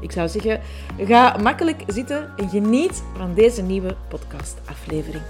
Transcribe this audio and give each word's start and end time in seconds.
Ik 0.00 0.12
zou 0.12 0.28
zeggen, 0.28 0.60
ga 1.06 1.36
makkelijk 1.36 1.82
zitten 1.86 2.36
en 2.36 2.48
geniet 2.48 3.02
van 3.14 3.34
deze 3.34 3.62
nieuwe 3.62 3.96
podcastaflevering. 4.08 5.24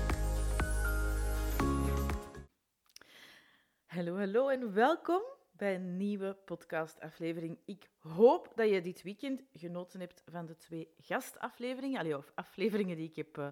Hallo, 3.86 4.16
hallo 4.16 4.48
en 4.48 4.72
welkom 4.72 5.22
bij 5.52 5.74
een 5.74 5.96
nieuwe 5.96 6.36
podcastaflevering. 6.44 7.58
Ik 7.64 7.90
hoop 7.98 8.52
dat 8.54 8.68
je 8.68 8.80
dit 8.80 9.02
weekend 9.02 9.42
genoten 9.52 10.00
hebt 10.00 10.22
van 10.30 10.46
de 10.46 10.56
twee 10.56 10.88
gastafleveringen, 10.98 12.00
allee, 12.00 12.16
of 12.16 12.32
afleveringen 12.34 12.96
die 12.96 13.08
ik 13.08 13.16
heb 13.16 13.38
uh, 13.38 13.46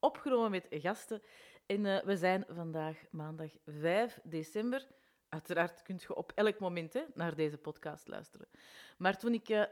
opgenomen 0.00 0.50
met 0.50 0.66
gasten. 0.70 1.22
En 1.66 1.84
uh, 1.84 2.02
we 2.02 2.16
zijn 2.16 2.44
vandaag 2.48 2.96
maandag 3.10 3.50
5 3.66 4.20
december. 4.22 4.86
Uiteraard 5.32 5.82
kunt 5.82 6.02
je 6.02 6.14
op 6.14 6.32
elk 6.34 6.58
moment 6.58 6.92
hè, 6.92 7.02
naar 7.14 7.34
deze 7.34 7.58
podcast 7.58 8.08
luisteren. 8.08 8.46
Maar 8.96 9.18
toen 9.18 9.32
ik 9.32 9.48
uh, 9.48 9.64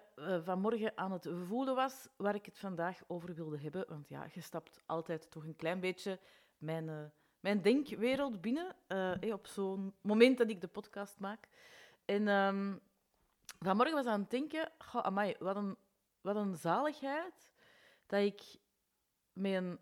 vanmorgen 0.45 0.93
aan 0.95 1.13
het 1.13 1.29
voelen 1.47 1.75
was 1.75 2.09
waar 2.17 2.35
ik 2.35 2.47
het 2.47 2.59
vandaag 2.59 3.01
over 3.07 3.35
wilde 3.35 3.59
hebben, 3.59 3.85
want 3.89 4.09
ja, 4.09 4.27
je 4.33 4.41
stapt 4.41 4.81
altijd 4.87 5.31
toch 5.31 5.45
een 5.45 5.57
klein 5.57 5.81
beetje 5.81 6.19
mijn, 6.59 6.89
uh, 6.89 7.05
mijn 7.41 7.63
denkwereld 7.63 8.41
binnen 8.41 8.77
op 9.33 9.47
zo'n 9.47 9.95
moment 10.01 10.39
dat 10.39 10.51
ik 10.51 10.61
de 10.61 10.69
podcast 10.69 11.19
maak. 11.19 11.49
En 12.05 12.29
um, 12.29 12.81
vanmorgen 13.59 13.95
was 13.95 14.07
aan 14.07 14.21
het 14.21 14.31
denken, 14.31 14.73
goh, 14.79 15.03
amai, 15.03 15.37
wat 15.39 15.57
een, 15.57 15.77
wat 16.21 16.37
een 16.37 16.57
zaligheid 16.57 17.51
dat 18.07 18.21
ik 18.21 18.43
met 19.33 19.53
een 19.53 19.79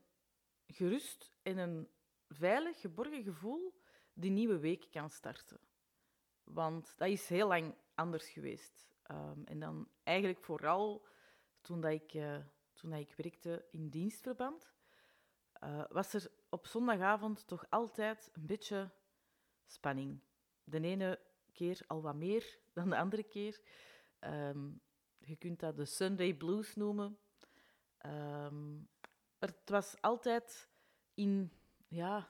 gerust 0.67 1.31
en 1.43 1.59
een 1.59 1.89
veilig, 2.29 2.81
geborgen 2.81 3.23
gevoel 3.23 3.81
die 4.13 4.31
nieuwe 4.31 4.59
week 4.59 4.87
kan 4.91 5.11
starten. 5.11 5.68
Want 6.53 6.95
dat 6.97 7.09
is 7.09 7.29
heel 7.29 7.49
lang 7.49 7.75
anders 7.95 8.29
geweest. 8.29 8.89
Um, 9.11 9.45
en 9.45 9.59
dan 9.61 9.89
eigenlijk 10.03 10.41
vooral 10.41 11.07
toen, 11.61 11.81
dat 11.81 11.93
ik, 11.93 12.15
uh, 12.15 12.39
toen 12.73 12.91
dat 12.91 13.01
ik 13.01 13.15
werkte 13.17 13.65
in 13.71 13.89
dienstverband, 13.89 14.73
uh, 15.65 15.85
was 15.89 16.15
er 16.15 16.31
op 16.49 16.67
zondagavond 16.67 17.47
toch 17.47 17.67
altijd 17.71 18.31
een 18.33 18.47
beetje 18.47 18.91
spanning. 19.67 20.21
De 20.65 20.81
ene 20.81 21.21
keer 21.53 21.81
al 21.87 22.03
wat 22.03 22.15
meer 22.15 22.59
dan 22.75 22.91
de 22.91 22.97
andere 22.97 23.23
keer. 23.23 23.61
Um, 24.21 24.81
je 25.19 25.37
kunt 25.37 25.61
dat 25.61 25.77
de 25.77 25.85
Sunday 25.85 26.35
Blues 26.35 26.75
noemen. 26.75 27.19
Um, 28.07 28.89
het 29.39 29.61
was 29.65 30.01
altijd 30.01 30.69
in 31.15 31.53
ja, 31.89 32.29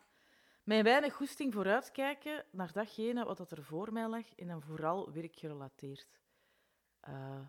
mijn 0.69 0.85
weinig 0.85 1.15
goesting 1.15 1.53
vooruitkijken 1.53 2.45
naar 2.51 2.73
datgene 2.73 3.25
wat 3.25 3.51
er 3.51 3.63
voor 3.63 3.93
mij 3.93 4.09
lag 4.09 4.35
en 4.35 4.47
dan 4.47 4.63
vooral 4.63 5.13
werkgerelateerd. 5.13 6.21
Uh, 7.09 7.41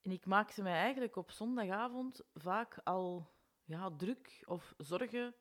en 0.00 0.10
ik 0.10 0.26
maakte 0.26 0.62
mij 0.62 0.72
eigenlijk 0.72 1.16
op 1.16 1.30
zondagavond 1.30 2.22
vaak 2.34 2.80
al 2.84 3.30
ja, 3.64 3.90
druk 3.96 4.42
of 4.46 4.74
zorgen 4.76 5.34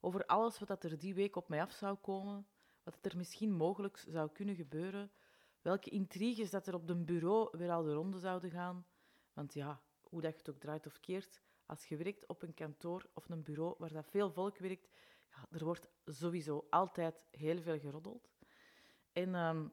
over 0.00 0.26
alles 0.26 0.58
wat 0.58 0.84
er 0.84 0.98
die 0.98 1.14
week 1.14 1.36
op 1.36 1.48
mij 1.48 1.60
af 1.60 1.72
zou 1.72 1.96
komen, 1.96 2.46
wat 2.82 2.98
er 3.00 3.16
misschien 3.16 3.52
mogelijk 3.52 4.04
zou 4.08 4.30
kunnen 4.32 4.54
gebeuren, 4.54 5.12
welke 5.62 5.90
intriges 5.90 6.50
dat 6.50 6.66
er 6.66 6.74
op 6.74 6.88
een 6.88 7.04
bureau 7.04 7.58
weer 7.58 7.70
al 7.70 7.82
de 7.82 7.92
ronde 7.92 8.18
zouden 8.18 8.50
gaan. 8.50 8.86
Want 9.32 9.54
ja, 9.54 9.82
hoe 10.00 10.20
dat 10.20 10.32
je 10.32 10.38
het 10.38 10.50
ook 10.50 10.60
draait 10.60 10.86
of 10.86 11.00
keert, 11.00 11.40
als 11.66 11.86
je 11.86 11.96
werkt 11.96 12.26
op 12.26 12.42
een 12.42 12.54
kantoor 12.54 13.06
of 13.14 13.28
een 13.28 13.42
bureau 13.42 13.74
waar 13.78 13.92
dat 13.92 14.10
veel 14.10 14.30
volk 14.30 14.58
werkt, 14.58 14.88
ja, 15.30 15.46
er 15.50 15.64
wordt 15.64 15.88
sowieso 16.04 16.66
altijd 16.70 17.14
heel 17.30 17.62
veel 17.62 17.78
geroddeld. 17.78 18.28
En 19.12 19.34
um, 19.34 19.72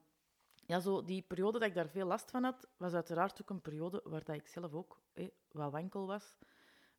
ja, 0.66 0.80
zo 0.80 1.04
die 1.04 1.22
periode 1.22 1.60
dat 1.60 1.68
ik 1.68 1.74
daar 1.74 1.90
veel 1.90 2.08
last 2.08 2.32
van 2.32 2.44
had, 2.44 2.68
was 2.78 2.94
uiteraard 2.94 3.42
ook 3.42 3.50
een 3.50 3.62
periode 3.62 4.02
waar 4.04 4.24
dat 4.24 4.36
ik 4.36 4.48
zelf 4.48 4.74
ook 4.74 5.02
eh, 5.14 5.28
wat 5.52 5.72
wankel 5.72 6.08
was. 6.08 6.38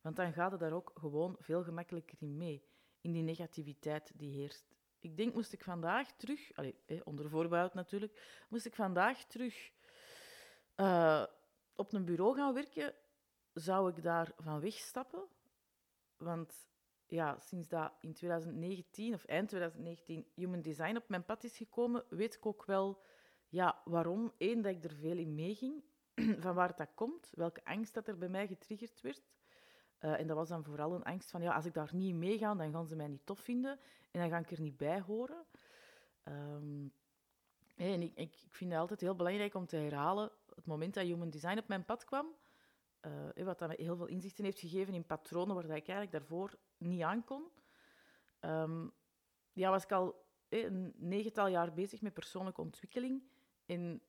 Want 0.01 0.15
dan 0.15 0.33
gaat 0.33 0.51
het 0.51 0.59
daar 0.59 0.73
ook 0.73 0.91
gewoon 0.93 1.35
veel 1.39 1.63
gemakkelijker 1.63 2.17
in 2.21 2.37
mee, 2.37 2.63
in 3.01 3.11
die 3.11 3.23
negativiteit 3.23 4.11
die 4.15 4.33
heerst. 4.33 4.75
Ik 4.99 5.17
denk, 5.17 5.33
moest 5.33 5.53
ik 5.53 5.63
vandaag 5.63 6.11
terug, 6.11 6.55
allez, 6.55 6.73
eh, 6.85 7.01
onder 7.03 7.29
voorbehoud 7.29 7.73
natuurlijk, 7.73 8.45
moest 8.49 8.65
ik 8.65 8.75
vandaag 8.75 9.25
terug 9.25 9.71
uh, 10.75 11.25
op 11.75 11.93
een 11.93 12.05
bureau 12.05 12.35
gaan 12.35 12.53
werken, 12.53 12.93
zou 13.53 13.89
ik 13.89 14.03
daar 14.03 14.31
van 14.37 14.59
wegstappen. 14.59 15.27
Want 16.17 16.67
ja, 17.09 17.39
sinds 17.39 17.67
dat 17.67 17.91
in 17.99 18.13
2019 18.13 19.13
of 19.13 19.25
eind 19.25 19.47
2019 19.47 20.25
Human 20.35 20.61
Design 20.61 20.95
op 20.95 21.09
mijn 21.09 21.25
pad 21.25 21.43
is 21.43 21.57
gekomen, 21.57 22.03
weet 22.09 22.35
ik 22.35 22.45
ook 22.45 22.65
wel 22.65 23.01
ja, 23.47 23.81
waarom. 23.85 24.33
Eén, 24.37 24.61
dat 24.61 24.75
ik 24.75 24.83
er 24.83 24.95
veel 24.95 25.17
in 25.17 25.35
meeging, 25.35 25.83
van 26.43 26.53
waar 26.53 26.75
dat 26.75 26.93
komt, 26.95 27.31
welke 27.35 27.65
angst 27.65 27.93
dat 27.93 28.07
er 28.07 28.17
bij 28.17 28.29
mij 28.29 28.47
getriggerd 28.47 29.01
werd. 29.01 29.31
Uh, 29.99 30.19
en 30.19 30.27
dat 30.27 30.35
was 30.35 30.49
dan 30.49 30.63
vooral 30.63 30.93
een 30.93 31.03
angst 31.03 31.31
van, 31.31 31.41
ja, 31.41 31.53
als 31.53 31.65
ik 31.65 31.73
daar 31.73 31.89
niet 31.93 32.09
in 32.09 32.19
meega, 32.19 32.55
dan 32.55 32.71
gaan 32.71 32.87
ze 32.87 32.95
mij 32.95 33.07
niet 33.07 33.25
tof 33.25 33.39
vinden 33.39 33.79
en 34.11 34.19
dan 34.19 34.29
ga 34.29 34.37
ik 34.37 34.51
er 34.51 34.61
niet 34.61 34.77
bij 34.77 35.01
horen. 35.01 35.45
Um, 36.23 36.93
en 37.75 38.01
ik, 38.01 38.11
ik, 38.15 38.35
vind 38.49 38.71
het 38.71 38.79
altijd 38.79 39.01
heel 39.01 39.15
belangrijk 39.15 39.53
om 39.53 39.65
te 39.65 39.75
herhalen, 39.75 40.31
het 40.55 40.65
moment 40.65 40.93
dat 40.93 41.03
Human 41.03 41.29
Design 41.29 41.57
op 41.57 41.67
mijn 41.67 41.85
pad 41.85 42.05
kwam, 42.05 42.27
uh, 43.01 43.45
wat 43.45 43.59
dat 43.59 43.67
mij 43.67 43.77
heel 43.79 43.95
veel 43.95 44.07
inzichten 44.07 44.43
heeft 44.43 44.59
gegeven 44.59 44.93
in 44.93 45.05
patronen 45.05 45.55
waar 45.55 45.63
ik 45.63 45.71
eigenlijk 45.71 46.11
daarvoor 46.11 46.57
niet 46.79 47.01
aan 47.01 47.23
kon. 47.23 47.43
Um, 48.41 48.91
ja, 49.53 49.69
was 49.69 49.83
ik 49.83 49.91
al 49.91 50.27
een 50.49 50.93
negental 50.97 51.47
jaar 51.47 51.73
bezig 51.73 52.01
met 52.01 52.13
persoonlijke 52.13 52.61
ontwikkeling. 52.61 53.23
En 53.65 54.01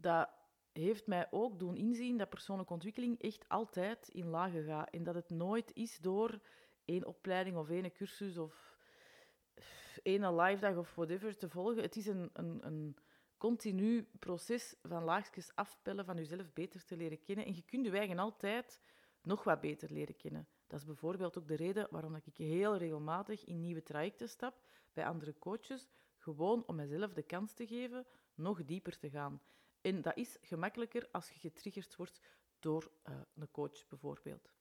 dat 0.00 0.30
heeft 0.72 1.06
mij 1.06 1.28
ook 1.30 1.58
doen 1.58 1.76
inzien 1.76 2.16
dat 2.16 2.28
persoonlijke 2.28 2.72
ontwikkeling 2.72 3.22
echt 3.22 3.48
altijd 3.48 4.08
in 4.08 4.26
lagen 4.26 4.64
gaat. 4.64 4.90
En 4.90 5.02
dat 5.02 5.14
het 5.14 5.30
nooit 5.30 5.74
is 5.74 5.98
door 5.98 6.40
één 6.84 7.04
opleiding 7.04 7.56
of 7.56 7.70
één 7.70 7.92
cursus 7.92 8.38
of 8.38 8.76
één 10.02 10.36
live 10.36 10.60
dag 10.60 10.76
of 10.76 10.94
whatever 10.94 11.36
te 11.36 11.48
volgen. 11.48 11.82
Het 11.82 11.96
is 11.96 12.06
een, 12.06 12.30
een, 12.32 12.66
een 12.66 12.96
continu 13.36 14.08
proces 14.18 14.76
van 14.82 15.04
laagjes 15.04 15.54
afpellen, 15.54 16.04
van 16.04 16.16
jezelf 16.16 16.52
beter 16.52 16.84
te 16.84 16.96
leren 16.96 17.22
kennen. 17.22 17.44
En 17.44 17.54
je 17.54 17.62
kunt 17.62 17.86
je 17.86 17.92
eigen 17.92 18.18
altijd 18.18 18.80
nog 19.22 19.44
wat 19.44 19.60
beter 19.60 19.92
leren 19.92 20.16
kennen. 20.16 20.48
Dat 20.68 20.78
is 20.78 20.86
bijvoorbeeld 20.86 21.38
ook 21.38 21.48
de 21.48 21.56
reden 21.56 21.86
waarom 21.90 22.14
ik 22.14 22.36
heel 22.36 22.76
regelmatig 22.76 23.44
in 23.44 23.60
nieuwe 23.60 23.82
trajecten 23.82 24.28
stap 24.28 24.60
bij 24.92 25.06
andere 25.06 25.38
coaches, 25.38 25.88
gewoon 26.16 26.66
om 26.66 26.74
mezelf 26.74 27.12
de 27.12 27.22
kans 27.22 27.52
te 27.52 27.66
geven 27.66 28.06
nog 28.34 28.64
dieper 28.64 28.98
te 28.98 29.10
gaan. 29.10 29.42
En 29.80 30.02
dat 30.02 30.16
is 30.16 30.38
gemakkelijker 30.42 31.08
als 31.12 31.30
je 31.30 31.38
getriggerd 31.38 31.96
wordt 31.96 32.20
door 32.58 32.90
uh, 33.08 33.14
een 33.34 33.50
coach 33.50 33.88
bijvoorbeeld. 33.88 34.52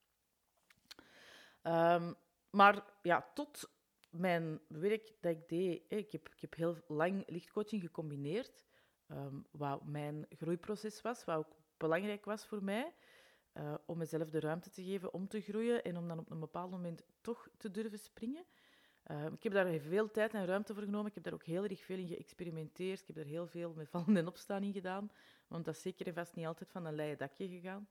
Um, 1.64 2.16
maar 2.50 2.84
ja, 3.02 3.32
tot 3.34 3.70
mijn 4.10 4.60
werk 4.68 5.14
dat 5.20 5.32
ik 5.32 5.50
deed, 5.50 5.84
ik 5.88 6.12
heb, 6.12 6.30
ik 6.30 6.42
heb 6.42 6.56
heel 6.56 6.78
lang 6.88 7.24
lichtcoaching 7.28 7.82
gecombineerd, 7.82 8.66
um, 9.12 9.46
wat 9.52 9.86
mijn 9.86 10.26
groeiproces 10.30 11.02
was, 11.02 11.26
wat 11.26 11.38
ook 11.38 11.56
belangrijk 11.78 12.26
was 12.26 12.46
voor 12.46 12.64
mij, 12.64 12.94
uh, 13.60 13.74
om 13.86 13.98
mezelf 13.98 14.30
de 14.30 14.40
ruimte 14.40 14.70
te 14.70 14.84
geven 14.84 15.14
om 15.14 15.28
te 15.28 15.42
groeien 15.42 15.84
en 15.84 15.98
om 15.98 16.08
dan 16.08 16.20
op 16.20 16.32
een 16.32 16.40
bepaald 16.40 16.72
moment 16.72 17.04
toch 17.22 17.50
te 17.58 17.72
durven 17.72 18.00
springen. 18.00 18.46
Uh, 19.12 19.26
ik 19.26 19.44
heb 19.44 19.54
daar 19.54 19.80
veel 19.80 20.12
tijd 20.12 20.34
en 20.34 20.46
ruimte 20.46 20.74
voor 20.74 20.84
genomen. 20.84 21.08
Ik 21.08 21.14
heb 21.14 21.24
daar 21.24 21.34
ook 21.34 21.44
heel 21.44 21.64
erg 21.64 21.84
veel 21.84 21.98
in 21.98 22.08
geëxperimenteerd. 22.08 23.00
Ik 23.00 23.08
heb 23.08 23.16
daar 23.16 23.26
heel 23.26 23.48
veel 23.48 23.74
met 23.74 23.90
vallen 23.90 24.18
en 24.18 24.28
opstaan 24.28 24.64
in 24.64 24.74
gedaan. 24.74 25.12
Want 25.48 25.66
dat 25.66 25.76
is 25.76 25.82
zeker 25.82 26.08
en 26.08 26.14
vast 26.14 26.36
niet 26.36 26.46
altijd 26.46 26.72
van 26.72 26.86
een 26.86 26.96
leien 26.96 27.18
dakje 27.18 27.48
gegaan. 27.48 27.88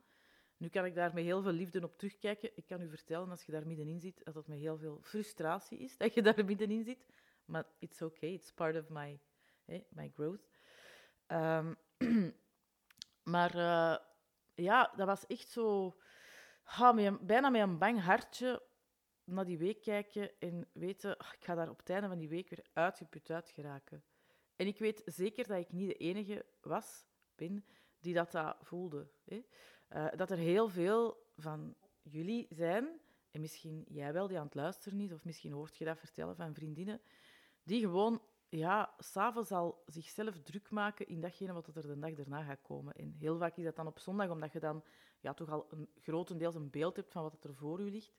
Nu 0.57 0.69
kan 0.69 0.85
ik 0.85 0.95
daar 0.95 1.15
met 1.15 1.25
heel 1.25 1.43
veel 1.43 1.53
liefde 1.53 1.83
op 1.83 1.99
terugkijken. 1.99 2.51
Ik 2.55 2.67
kan 2.67 2.81
u 2.81 2.89
vertellen, 2.89 3.31
als 3.31 3.43
je 3.45 3.53
daar 3.53 3.67
middenin 3.67 4.01
zit, 4.01 4.25
dat 4.25 4.35
het 4.35 4.47
met 4.47 4.59
heel 4.59 4.79
veel 4.79 4.99
frustratie 5.03 5.79
is 5.79 5.97
dat 5.99 6.15
je 6.15 6.23
daar 6.23 6.45
middenin 6.45 6.85
zit. 6.85 7.07
Maar 7.45 7.67
it's 7.79 8.03
okay, 8.03 8.33
it's 8.33 8.53
part 8.53 8.77
of 8.77 8.89
my, 8.89 9.21
hey, 9.65 9.87
my 9.89 10.11
growth. 10.15 10.49
Um, 11.27 11.77
maar 13.35 13.55
uh, 13.55 13.97
ja, 14.57 14.93
dat 14.97 15.07
was 15.07 15.27
echt 15.27 15.49
zo... 15.49 15.97
Ha, 16.63 17.17
bijna 17.21 17.49
met 17.49 17.61
een 17.61 17.79
bang 17.79 18.01
hartje 18.01 18.63
naar 19.25 19.45
die 19.45 19.59
week 19.59 19.83
kijken 19.83 20.31
en 20.39 20.69
weten, 20.73 21.17
ach, 21.17 21.35
ik 21.35 21.45
ga 21.45 21.55
daar 21.55 21.71
op 21.71 21.79
het 21.79 21.91
einde 21.91 22.09
van 22.09 22.19
die 22.19 22.29
week 22.29 22.49
weer 22.49 22.67
uitgeput 22.73 23.31
uit 23.31 23.51
geraken. 23.51 24.05
En 24.57 24.67
ik 24.67 24.79
weet 24.79 25.03
zeker 25.05 25.47
dat 25.47 25.59
ik 25.59 25.73
niet 25.73 25.89
de 25.89 25.95
enige 25.95 26.47
was, 26.61 27.07
ben, 27.35 27.65
die 28.01 28.15
dat, 28.15 28.31
dat 28.31 28.57
voelde. 28.61 29.11
Hè. 29.25 29.45
Uh, 29.89 30.07
dat 30.17 30.31
er 30.31 30.37
heel 30.37 30.69
veel 30.69 31.31
van 31.37 31.77
jullie 32.03 32.47
zijn 32.51 33.01
en 33.31 33.41
misschien 33.41 33.85
jij 33.89 34.13
wel 34.13 34.29
die 34.29 34.39
aan 34.39 34.45
het 34.45 34.55
luisteren 34.55 35.01
is, 35.01 35.13
of 35.13 35.25
misschien 35.25 35.53
hoort 35.53 35.77
je 35.77 35.85
dat 35.85 35.99
vertellen 35.99 36.37
van 36.37 36.55
vriendinnen, 36.55 37.01
die 37.63 37.81
gewoon 37.81 38.23
ja, 38.49 38.95
s'avonds 38.99 39.53
al 39.53 39.83
zichzelf 39.87 40.39
druk 40.43 40.71
maken 40.71 41.07
in 41.07 41.21
datgene 41.21 41.53
wat 41.53 41.67
er 41.67 41.87
de 41.87 41.99
dag 41.99 42.15
daarna 42.15 42.43
gaat 42.43 42.63
komen. 42.63 42.95
En 42.95 43.15
heel 43.19 43.39
vaak 43.39 43.57
is 43.57 43.65
dat 43.65 43.77
dan 43.77 43.87
op 43.87 43.99
zondag, 43.99 44.31
omdat 44.31 44.53
je 44.53 44.61
dan 44.61 44.85
ja, 45.21 45.35
toch 45.35 45.51
al 45.51 45.67
een, 45.71 45.89
grotendeels 45.97 46.55
een 46.55 46.71
beeld 46.71 46.97
hebt 46.97 47.13
van 47.13 47.23
wat 47.23 47.45
er 47.45 47.55
voor 47.55 47.81
u 47.81 47.91
ligt. 47.91 48.19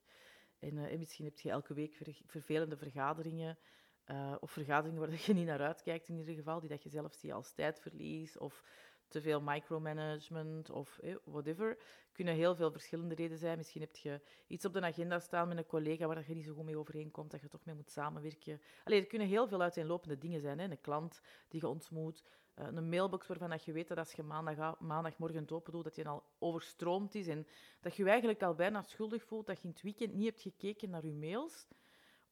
En, 0.59 0.77
uh, 0.77 0.97
misschien 0.97 1.25
heb 1.25 1.39
je 1.39 1.50
elke 1.50 1.74
week 1.74 1.97
vervelende 2.25 2.77
vergaderingen, 2.77 3.57
uh, 4.06 4.35
of 4.39 4.51
vergaderingen 4.51 5.00
waar 5.00 5.21
je 5.25 5.33
niet 5.33 5.45
naar 5.45 5.62
uitkijkt 5.62 6.07
in 6.07 6.18
ieder 6.18 6.35
geval, 6.35 6.59
die 6.59 6.69
dat 6.69 6.83
je 6.83 6.89
zelf 6.89 7.13
ziet 7.13 7.31
als 7.31 7.53
tijdverlies, 7.53 8.38
of 8.38 8.63
te 9.07 9.21
veel 9.21 9.42
micromanagement 9.42 10.69
of 10.69 10.98
eh, 10.98 11.15
whatever. 11.24 11.77
kunnen 12.12 12.33
heel 12.33 12.56
veel 12.56 12.71
verschillende 12.71 13.15
redenen 13.15 13.38
zijn. 13.38 13.57
Misschien 13.57 13.81
heb 13.81 13.95
je 13.95 14.21
iets 14.48 14.65
op 14.65 14.74
de 14.74 14.81
agenda 14.81 15.19
staan 15.19 15.48
met 15.48 15.57
een 15.57 15.65
collega 15.65 16.07
waar 16.07 16.24
je 16.27 16.36
niet 16.36 16.45
zo 16.45 16.54
goed 16.54 16.65
mee 16.65 16.77
overeenkomt, 16.77 17.31
dat 17.31 17.42
je 17.42 17.48
toch 17.48 17.65
mee 17.65 17.75
moet 17.75 17.92
samenwerken. 17.92 18.62
Allee, 18.83 19.00
er 19.00 19.07
kunnen 19.07 19.27
heel 19.27 19.48
veel 19.48 19.62
uiteenlopende 19.62 20.18
dingen 20.18 20.42
zijn. 20.42 20.59
Hè. 20.59 20.69
Een 20.69 20.81
klant 20.81 21.21
die 21.48 21.62
je 21.62 21.68
ontmoet, 21.68 22.24
uh, 22.59 22.65
een 22.65 22.89
mailbox 22.89 23.27
waarvan 23.27 23.59
je 23.63 23.71
weet 23.71 23.88
dat 23.88 23.98
als 23.98 24.12
je 24.12 24.24
maandag, 24.24 24.80
maandagmorgen 24.80 25.42
het 25.42 25.51
open 25.51 25.71
doet, 25.71 25.83
dat 25.83 25.95
je 25.95 26.07
al 26.07 26.24
overstroomd 26.39 27.15
is 27.15 27.27
en 27.27 27.48
dat 27.81 27.95
je 27.95 28.03
je 28.03 28.10
eigenlijk 28.10 28.44
al 28.44 28.56
bijna 28.56 28.81
schuldig 28.81 29.24
voelt 29.24 29.45
dat 29.45 29.57
je 29.57 29.63
in 29.63 29.69
het 29.69 29.81
weekend 29.81 30.13
niet 30.13 30.25
hebt 30.25 30.42
gekeken 30.42 30.89
naar 30.89 31.06
je 31.06 31.13
mails, 31.13 31.68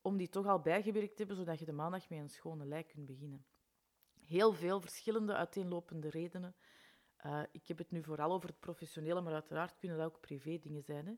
om 0.01 0.17
die 0.17 0.29
toch 0.29 0.45
al 0.45 0.59
bijgewerkt 0.59 1.11
te 1.11 1.17
hebben, 1.17 1.35
zodat 1.35 1.59
je 1.59 1.65
de 1.65 1.71
maandag 1.71 2.09
met 2.09 2.19
een 2.19 2.29
schone 2.29 2.65
lei 2.65 2.83
kunt 2.83 3.05
beginnen 3.05 3.45
heel 4.27 4.53
veel 4.53 4.81
verschillende 4.81 5.35
uiteenlopende 5.35 6.09
redenen. 6.09 6.55
Uh, 7.25 7.41
ik 7.51 7.67
heb 7.67 7.77
het 7.77 7.91
nu 7.91 8.03
vooral 8.03 8.31
over 8.31 8.49
het 8.49 8.59
professionele, 8.59 9.21
maar 9.21 9.33
uiteraard 9.33 9.75
kunnen 9.75 9.97
dat 9.97 10.07
ook 10.07 10.19
privé 10.19 10.59
dingen 10.59 10.83
zijn. 10.83 11.05
Hè. 11.05 11.13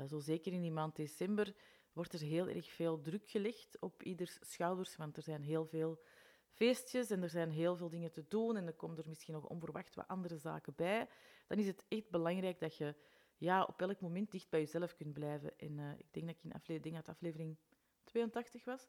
Uh, 0.00 0.08
zo 0.08 0.18
zeker 0.18 0.52
in 0.52 0.60
die 0.60 0.70
maand 0.70 0.96
december 0.96 1.54
wordt 1.92 2.12
er 2.12 2.20
heel 2.20 2.48
erg 2.48 2.70
veel 2.70 3.00
druk 3.00 3.28
gelegd 3.28 3.80
op 3.80 4.02
ieders 4.02 4.38
schouders, 4.40 4.96
want 4.96 5.16
er 5.16 5.22
zijn 5.22 5.42
heel 5.42 5.66
veel 5.66 6.00
feestjes 6.48 7.10
en 7.10 7.22
er 7.22 7.28
zijn 7.28 7.50
heel 7.50 7.76
veel 7.76 7.88
dingen 7.88 8.12
te 8.12 8.24
doen 8.28 8.56
en 8.56 8.66
er 8.66 8.74
komen 8.74 8.98
er 8.98 9.08
misschien 9.08 9.34
nog 9.34 9.46
onverwacht 9.46 9.94
wat 9.94 10.08
andere 10.08 10.36
zaken 10.36 10.72
bij. 10.76 11.08
Dan 11.46 11.58
is 11.58 11.66
het 11.66 11.84
echt 11.88 12.10
belangrijk 12.10 12.60
dat 12.60 12.76
je 12.76 12.94
ja, 13.36 13.64
op 13.64 13.80
elk 13.80 14.00
moment 14.00 14.30
dicht 14.30 14.50
bij 14.50 14.60
jezelf 14.60 14.94
kunt 14.94 15.12
blijven. 15.12 15.58
En 15.58 15.78
uh, 15.78 15.90
ik 15.98 16.12
denk 16.12 16.26
dat 16.26 16.36
ik 16.36 16.44
in 16.44 16.52
aflevering, 16.52 16.96
dat 16.96 17.08
aflevering 17.08 17.56
82 18.04 18.64
was, 18.64 18.88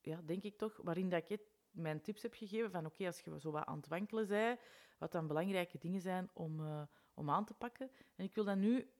ja, 0.00 0.22
denk 0.22 0.42
ik 0.42 0.56
toch, 0.56 0.80
waarin 0.82 1.08
dat 1.08 1.30
ik 1.30 1.40
mijn 1.74 2.00
tips 2.00 2.22
heb 2.22 2.34
gegeven 2.34 2.70
van 2.70 2.86
oké, 2.86 3.06
als 3.06 3.20
je 3.20 3.40
zo 3.40 3.50
wat 3.50 3.64
aan 3.64 3.76
het 3.76 3.88
wankelen 3.88 4.26
bent, 4.26 4.60
wat 4.98 5.12
dan 5.12 5.26
belangrijke 5.26 5.78
dingen 5.78 6.00
zijn 6.00 6.30
om, 6.32 6.60
uh, 6.60 6.82
om 7.14 7.30
aan 7.30 7.44
te 7.44 7.54
pakken. 7.54 7.90
En 8.16 8.24
ik 8.24 8.34
wil 8.34 8.44
dat 8.44 8.56
nu 8.56 8.90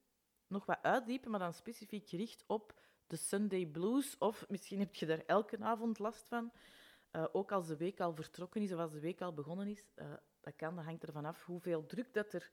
nog 0.46 0.66
wat 0.66 0.82
uitdiepen, 0.82 1.30
maar 1.30 1.40
dan 1.40 1.54
specifiek 1.54 2.08
gericht 2.08 2.44
op 2.46 2.80
de 3.06 3.16
Sunday 3.16 3.66
Blues. 3.66 4.18
Of 4.18 4.48
misschien 4.48 4.78
heb 4.78 4.94
je 4.94 5.06
daar 5.06 5.22
elke 5.26 5.58
avond 5.58 5.98
last 5.98 6.28
van. 6.28 6.52
Uh, 7.12 7.24
ook 7.32 7.52
als 7.52 7.66
de 7.66 7.76
week 7.76 8.00
al 8.00 8.14
vertrokken 8.14 8.62
is 8.62 8.72
of 8.72 8.78
als 8.78 8.92
de 8.92 9.00
week 9.00 9.20
al 9.20 9.34
begonnen 9.34 9.68
is. 9.68 9.84
Uh, 9.96 10.12
dat 10.40 10.56
kan, 10.56 10.76
dat 10.76 10.84
hangt 10.84 11.04
ervan 11.04 11.24
af 11.24 11.44
hoeveel 11.44 11.86
druk 11.86 12.14
dat 12.14 12.32
er 12.32 12.50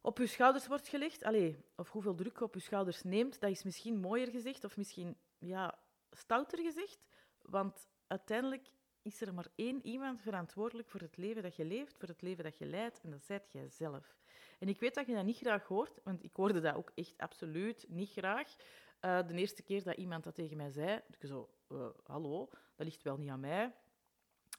op 0.00 0.18
je 0.18 0.26
schouders 0.26 0.66
wordt 0.66 0.88
gelegd. 0.88 1.24
Allee, 1.24 1.64
of 1.76 1.90
hoeveel 1.90 2.14
druk 2.14 2.38
je 2.38 2.44
op 2.44 2.54
je 2.54 2.60
schouders 2.60 3.02
neemt. 3.02 3.40
Dat 3.40 3.50
is 3.50 3.62
misschien 3.62 3.98
mooier 3.98 4.30
gezegd 4.30 4.64
of 4.64 4.76
misschien 4.76 5.16
ja, 5.38 5.78
stouter 6.10 6.58
gezegd. 6.58 7.06
Want 7.42 7.88
uiteindelijk 8.06 8.70
is 9.06 9.20
er 9.20 9.34
maar 9.34 9.48
één 9.54 9.86
iemand 9.86 10.20
verantwoordelijk 10.20 10.88
voor 10.88 11.00
het 11.00 11.16
leven 11.16 11.42
dat 11.42 11.56
je 11.56 11.64
leeft, 11.64 11.96
voor 11.98 12.08
het 12.08 12.22
leven 12.22 12.44
dat 12.44 12.58
je 12.58 12.66
leidt, 12.66 13.00
en 13.02 13.10
dat 13.10 13.24
zijt 13.24 13.52
jij 13.52 13.68
zelf. 13.68 14.16
En 14.58 14.68
ik 14.68 14.80
weet 14.80 14.94
dat 14.94 15.06
je 15.06 15.14
dat 15.14 15.24
niet 15.24 15.36
graag 15.36 15.64
hoort, 15.64 16.00
want 16.02 16.24
ik 16.24 16.34
hoorde 16.34 16.60
dat 16.60 16.74
ook 16.74 16.92
echt 16.94 17.18
absoluut 17.18 17.84
niet 17.88 18.10
graag. 18.10 18.56
Uh, 19.00 19.26
de 19.26 19.34
eerste 19.34 19.62
keer 19.62 19.82
dat 19.82 19.96
iemand 19.96 20.24
dat 20.24 20.34
tegen 20.34 20.56
mij 20.56 20.70
zei, 20.70 21.00
ik 21.18 21.28
zo, 21.28 21.50
uh, 21.68 21.86
hallo, 22.04 22.48
dat 22.76 22.86
ligt 22.86 23.02
wel 23.02 23.16
niet 23.16 23.30
aan 23.30 23.40
mij. 23.40 23.74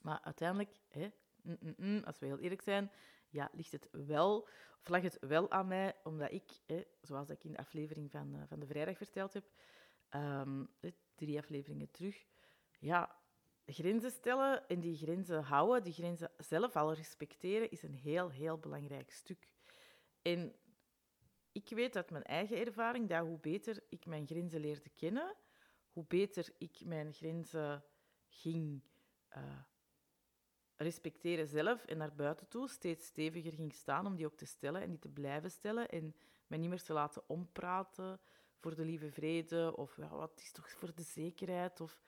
Maar 0.02 0.20
uiteindelijk, 0.24 0.80
hè, 0.88 1.12
mm, 1.42 1.58
mm, 1.60 1.74
mm, 1.78 2.04
als 2.04 2.20
we 2.20 2.26
heel 2.26 2.40
eerlijk 2.40 2.62
zijn, 2.62 2.92
ja, 3.30 3.50
ligt 3.54 3.72
het 3.72 3.88
wel, 3.92 4.48
of 4.82 4.88
lag 4.88 5.02
het 5.02 5.18
wel 5.20 5.52
aan 5.52 5.68
mij, 5.68 5.96
omdat 6.04 6.32
ik, 6.32 6.52
hè, 6.66 6.84
zoals 7.02 7.30
ik 7.30 7.44
in 7.44 7.52
de 7.52 7.58
aflevering 7.58 8.12
van, 8.12 8.36
uh, 8.36 8.42
van 8.48 8.60
de 8.60 8.66
vrijdag 8.66 8.98
verteld 8.98 9.34
heb, 9.34 9.46
um, 10.10 10.70
drie 11.16 11.38
afleveringen 11.38 11.92
terug, 11.92 12.26
ja, 12.80 13.16
grenzen 13.74 14.12
stellen 14.12 14.68
en 14.68 14.80
die 14.80 14.96
grenzen 14.96 15.44
houden, 15.44 15.84
die 15.84 15.94
grenzen 15.94 16.32
zelf 16.38 16.76
al 16.76 16.94
respecteren, 16.94 17.72
is 17.72 17.84
een 17.84 17.96
heel, 17.96 18.30
heel 18.30 18.58
belangrijk 18.58 19.12
stuk. 19.12 19.48
En 20.22 20.56
ik 21.52 21.70
weet 21.70 21.96
uit 21.96 22.10
mijn 22.10 22.24
eigen 22.24 22.58
ervaring 22.58 23.10
dat 23.10 23.26
hoe 23.26 23.40
beter 23.40 23.84
ik 23.90 24.06
mijn 24.06 24.28
grenzen 24.28 24.60
leerde 24.60 24.90
kennen, 24.90 25.36
hoe 25.92 26.06
beter 26.08 26.54
ik 26.58 26.86
mijn 26.86 27.14
grenzen 27.14 27.84
ging 28.28 28.82
uh, 29.38 29.60
respecteren 30.76 31.48
zelf 31.48 31.86
en 31.86 31.98
naar 31.98 32.16
buiten 32.16 32.48
toe 32.48 32.68
steeds 32.68 33.06
steviger 33.06 33.54
ging 33.54 33.74
staan 33.74 34.06
om 34.06 34.16
die 34.16 34.26
ook 34.26 34.38
te 34.38 34.46
stellen 34.46 34.82
en 34.82 34.90
die 34.90 35.00
te 35.00 35.10
blijven 35.10 35.52
stellen 35.52 35.90
en 35.90 36.16
mij 36.48 36.58
niet 36.58 36.70
meer 36.70 36.84
te 36.84 36.94
laten 36.94 37.30
ompraten 37.30 38.20
voor 38.56 38.76
de 38.76 38.86
lieve 38.86 39.12
vrede 39.12 39.74
of 39.76 39.98
ja, 39.98 40.10
wat 40.10 40.40
is 40.40 40.52
toch 40.52 40.70
voor 40.70 40.96
de 40.96 41.04
zekerheid 41.04 41.82
of 41.82 42.02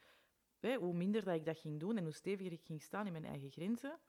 hoe 0.62 0.94
minder 0.94 1.24
dat 1.24 1.36
ik 1.36 1.46
dat 1.46 1.60
ging 1.60 1.80
doen 1.80 1.98
en 1.98 2.04
hoe 2.04 2.14
steviger 2.14 2.52
ik 2.52 2.66
ging 2.66 2.82
staan 2.82 3.06
in 3.06 3.12
mijn 3.12 3.26
eigen 3.26 3.52
grenzen, 3.52 4.00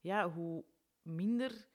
ja, 0.00 0.30
hoe 0.30 0.64
minder 1.02 1.68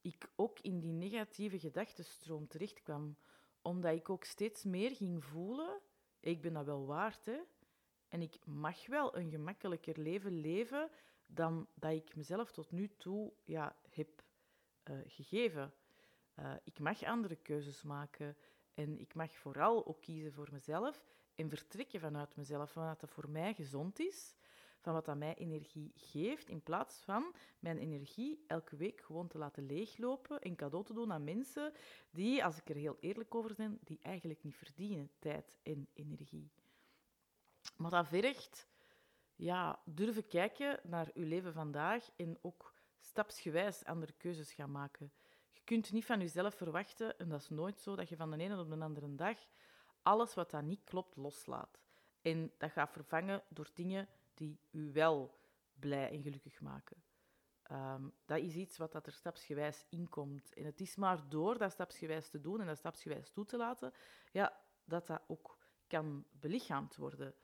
ik 0.00 0.32
ook 0.36 0.60
in 0.60 0.80
die 0.80 0.92
negatieve 0.92 1.58
gedachtenstroom 1.58 2.48
terecht 2.48 2.82
kwam. 2.82 3.16
Omdat 3.62 3.94
ik 3.94 4.10
ook 4.10 4.24
steeds 4.24 4.64
meer 4.64 4.90
ging 4.90 5.24
voelen, 5.24 5.80
ik 6.20 6.40
ben 6.40 6.52
dat 6.52 6.64
wel 6.64 6.86
waard, 6.86 7.24
hè. 7.24 7.40
En 8.08 8.22
ik 8.22 8.46
mag 8.46 8.86
wel 8.86 9.16
een 9.16 9.30
gemakkelijker 9.30 10.00
leven 10.00 10.40
leven 10.40 10.90
dan 11.26 11.68
dat 11.74 11.92
ik 11.92 12.16
mezelf 12.16 12.52
tot 12.52 12.70
nu 12.70 12.88
toe 12.96 13.32
ja, 13.44 13.76
heb 13.90 14.22
uh, 14.84 14.98
gegeven. 15.06 15.74
Uh, 16.38 16.54
ik 16.64 16.78
mag 16.78 17.02
andere 17.02 17.36
keuzes 17.36 17.82
maken 17.82 18.36
en 18.74 18.98
ik 18.98 19.14
mag 19.14 19.32
vooral 19.32 19.86
ook 19.86 20.00
kiezen 20.00 20.32
voor 20.32 20.48
mezelf 20.52 21.04
en 21.36 21.48
vertrekken 21.48 22.00
vanuit 22.00 22.36
mezelf, 22.36 22.72
van 22.72 22.86
wat 22.86 23.00
dat 23.00 23.10
voor 23.10 23.30
mij 23.30 23.54
gezond 23.54 23.98
is, 23.98 24.34
van 24.80 24.92
wat 24.92 25.04
dat 25.04 25.16
mij 25.16 25.34
energie 25.34 25.92
geeft, 25.94 26.48
in 26.48 26.62
plaats 26.62 27.02
van 27.02 27.34
mijn 27.58 27.78
energie 27.78 28.44
elke 28.46 28.76
week 28.76 29.00
gewoon 29.00 29.28
te 29.28 29.38
laten 29.38 29.66
leeglopen 29.66 30.40
en 30.40 30.56
cadeau 30.56 30.84
te 30.84 30.92
doen 30.92 31.12
aan 31.12 31.24
mensen 31.24 31.72
die, 32.10 32.44
als 32.44 32.58
ik 32.58 32.68
er 32.68 32.76
heel 32.76 32.96
eerlijk 33.00 33.34
over 33.34 33.54
ben, 33.54 33.78
die 33.84 33.98
eigenlijk 34.02 34.42
niet 34.42 34.56
verdienen 34.56 35.10
tijd 35.18 35.58
en 35.62 35.88
energie. 35.92 36.50
Maar 37.76 37.90
dat 37.90 38.06
vergt 38.08 38.68
ja, 39.36 39.80
durven 39.84 40.26
kijken 40.26 40.80
naar 40.82 41.10
uw 41.14 41.26
leven 41.26 41.52
vandaag 41.52 42.10
en 42.16 42.38
ook 42.42 42.74
stapsgewijs 43.00 43.84
andere 43.84 44.12
keuzes 44.12 44.52
gaan 44.52 44.70
maken. 44.70 45.12
Je 45.50 45.60
kunt 45.64 45.92
niet 45.92 46.04
van 46.04 46.20
jezelf 46.20 46.54
verwachten, 46.54 47.18
en 47.18 47.28
dat 47.28 47.40
is 47.40 47.48
nooit 47.48 47.80
zo, 47.80 47.96
dat 47.96 48.08
je 48.08 48.16
van 48.16 48.30
de 48.30 48.36
ene 48.36 48.58
op 48.58 48.70
de 48.70 48.80
andere 48.80 49.14
dag 49.14 49.38
alles 50.06 50.34
wat 50.34 50.50
dat 50.50 50.62
niet 50.62 50.84
klopt 50.84 51.16
loslaat. 51.16 51.80
En 52.22 52.52
dat 52.58 52.70
gaat 52.70 52.90
vervangen 52.90 53.42
door 53.48 53.70
dingen 53.74 54.08
die 54.34 54.58
u 54.70 54.92
wel 54.92 55.38
blij 55.74 56.10
en 56.10 56.22
gelukkig 56.22 56.60
maken. 56.60 56.96
Um, 57.72 58.12
dat 58.24 58.38
is 58.38 58.54
iets 58.54 58.76
wat 58.76 58.92
dat 58.92 59.06
er 59.06 59.12
stapsgewijs 59.12 59.86
inkomt. 59.88 60.54
En 60.54 60.64
het 60.64 60.80
is 60.80 60.96
maar 60.96 61.28
door 61.28 61.58
dat 61.58 61.72
stapsgewijs 61.72 62.28
te 62.28 62.40
doen 62.40 62.60
en 62.60 62.66
dat 62.66 62.78
stapsgewijs 62.78 63.30
toe 63.30 63.44
te 63.44 63.56
laten, 63.56 63.92
ja, 64.32 64.60
dat 64.84 65.06
dat 65.06 65.22
ook 65.26 65.58
kan 65.86 66.24
belichaamd 66.30 66.96
worden. 66.96 67.34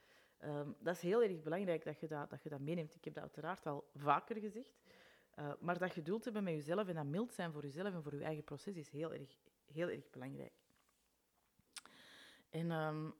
Um, 0.44 0.76
dat 0.78 0.94
is 0.96 1.02
heel 1.02 1.22
erg 1.22 1.42
belangrijk 1.42 1.84
dat 1.84 2.00
je 2.00 2.06
dat, 2.08 2.30
dat 2.30 2.42
je 2.42 2.48
dat 2.48 2.60
meeneemt. 2.60 2.94
Ik 2.94 3.04
heb 3.04 3.14
dat 3.14 3.22
uiteraard 3.22 3.66
al 3.66 3.90
vaker 3.94 4.36
gezegd. 4.36 4.80
Uh, 5.38 5.52
maar 5.60 5.78
dat 5.78 5.92
geduld 5.92 6.24
hebben 6.24 6.44
met 6.44 6.54
jezelf 6.54 6.88
en 6.88 6.94
dat 6.94 7.04
mild 7.04 7.32
zijn 7.32 7.52
voor 7.52 7.62
jezelf 7.62 7.94
en 7.94 8.02
voor 8.02 8.14
je 8.14 8.24
eigen 8.24 8.44
proces 8.44 8.76
is 8.76 8.90
heel 8.90 9.12
erg, 9.12 9.36
heel 9.72 9.88
erg 9.88 10.10
belangrijk. 10.10 10.61
En 12.52 12.70
um, 12.70 13.14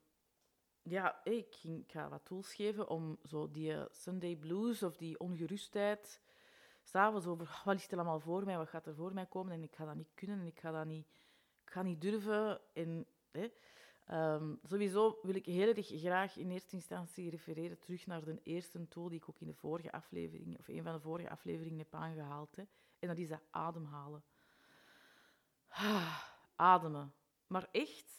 ja, 0.81 1.23
ik, 1.23 1.53
ging, 1.53 1.83
ga 1.87 2.09
wat 2.09 2.25
tools 2.25 2.53
geven 2.53 2.89
om 2.89 3.17
zo 3.23 3.51
die 3.51 3.73
eh, 3.73 3.85
Sunday 3.91 4.35
blues 4.35 4.83
of 4.83 4.97
die 4.97 5.19
ongerustheid, 5.19 6.21
s'avonds 6.83 7.25
over 7.25 7.61
wat 7.65 7.73
ligt 7.73 7.91
er 7.91 7.97
allemaal 7.97 8.19
voor 8.19 8.45
mij, 8.45 8.57
wat 8.57 8.69
gaat 8.69 8.87
er 8.87 8.95
voor 8.95 9.13
mij 9.13 9.25
komen 9.25 9.53
en 9.53 9.63
ik 9.63 9.75
ga 9.75 9.85
dat 9.85 9.95
niet 9.95 10.11
kunnen 10.13 10.39
en 10.39 10.45
ik 10.45 10.59
ga 10.59 10.71
dat 10.71 10.85
niet, 10.85 11.07
ga 11.65 11.81
niet 11.81 12.01
durven. 12.01 12.61
En, 12.73 13.05
hè, 13.31 13.47
um, 14.35 14.59
sowieso 14.63 15.19
wil 15.21 15.35
ik 15.35 15.45
heel 15.45 15.73
erg 15.73 15.87
graag 15.87 16.37
in 16.37 16.51
eerste 16.51 16.75
instantie 16.75 17.29
refereren 17.29 17.79
terug 17.79 18.05
naar 18.05 18.23
de 18.23 18.39
eerste 18.43 18.87
tool 18.87 19.09
die 19.09 19.19
ik 19.19 19.29
ook 19.29 19.39
in 19.39 19.47
de 19.47 19.53
vorige 19.53 19.91
aflevering, 19.91 20.59
of 20.59 20.67
een 20.67 20.83
van 20.83 20.93
de 20.93 20.99
vorige 20.99 21.29
afleveringen 21.29 21.77
heb 21.77 21.93
aangehaald. 21.93 22.55
Hè, 22.55 22.63
en 22.99 23.07
dat 23.07 23.17
is 23.17 23.29
dat 23.29 23.43
ademhalen. 23.49 24.23
ademen. 26.55 27.13
Maar 27.47 27.67
echt 27.71 28.12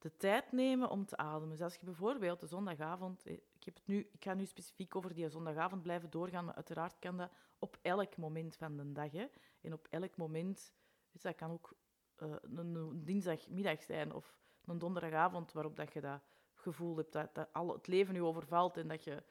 de 0.00 0.16
tijd 0.16 0.52
nemen 0.52 0.90
om 0.90 1.06
te 1.06 1.16
ademen. 1.16 1.48
Dus 1.48 1.60
als 1.60 1.74
je 1.74 1.84
bijvoorbeeld 1.84 2.40
de 2.40 2.46
zondagavond... 2.46 3.26
Eh, 3.26 3.32
ik, 3.32 3.64
heb 3.64 3.74
het 3.74 3.86
nu, 3.86 4.08
ik 4.12 4.24
ga 4.24 4.34
nu 4.34 4.46
specifiek 4.46 4.96
over 4.96 5.14
die 5.14 5.28
zondagavond 5.28 5.82
blijven 5.82 6.10
doorgaan, 6.10 6.44
maar 6.44 6.54
uiteraard 6.54 6.98
kan 6.98 7.16
dat 7.16 7.30
op 7.58 7.78
elk 7.82 8.16
moment 8.16 8.56
van 8.56 8.76
de 8.76 8.92
dag. 8.92 9.12
Hè. 9.12 9.26
En 9.60 9.72
op 9.72 9.86
elk 9.90 10.16
moment... 10.16 10.72
Dus 11.12 11.22
dat 11.22 11.34
kan 11.34 11.50
ook 11.50 11.72
uh, 12.18 12.34
een, 12.42 13.04
dinsdagmiddag 13.04 13.82
zijn 13.82 14.12
of 14.12 14.38
een 14.64 14.78
donderdagavond 14.78 15.52
waarop 15.52 15.76
dat 15.76 15.92
je 15.92 16.00
dat 16.00 16.20
gevoel 16.54 16.96
hebt 16.96 17.12
dat, 17.12 17.34
dat 17.34 17.48
al 17.52 17.72
het 17.72 17.86
leven 17.86 18.14
je 18.14 18.24
overvalt 18.24 18.76
en 18.76 18.88
dat 18.88 19.04
je 19.04 19.22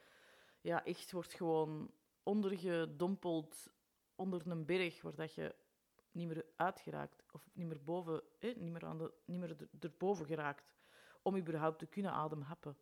ja, 0.62 0.86
echt 0.86 1.12
wordt 1.12 1.34
gewoon 1.34 1.92
ondergedompeld 2.24 3.72
onder 4.16 4.48
een 4.48 4.66
berg 4.66 5.02
waar 5.02 5.16
dat 5.16 5.34
je 5.34 5.56
niet 6.20 6.28
meer 6.28 6.46
uitgeraakt 6.56 7.24
of 7.32 7.50
niet 7.54 7.68
meer 7.68 7.84
boven, 7.84 8.24
niet 8.40 8.72
meer, 8.72 8.86
aan 8.86 8.98
de, 8.98 9.14
niet 9.26 9.40
meer 9.40 9.70
erboven 9.80 10.26
geraakt 10.26 10.74
om 11.22 11.38
überhaupt 11.38 11.80
te 11.80 11.86
kunnen 11.86 12.12
ademhappen. 12.12 12.78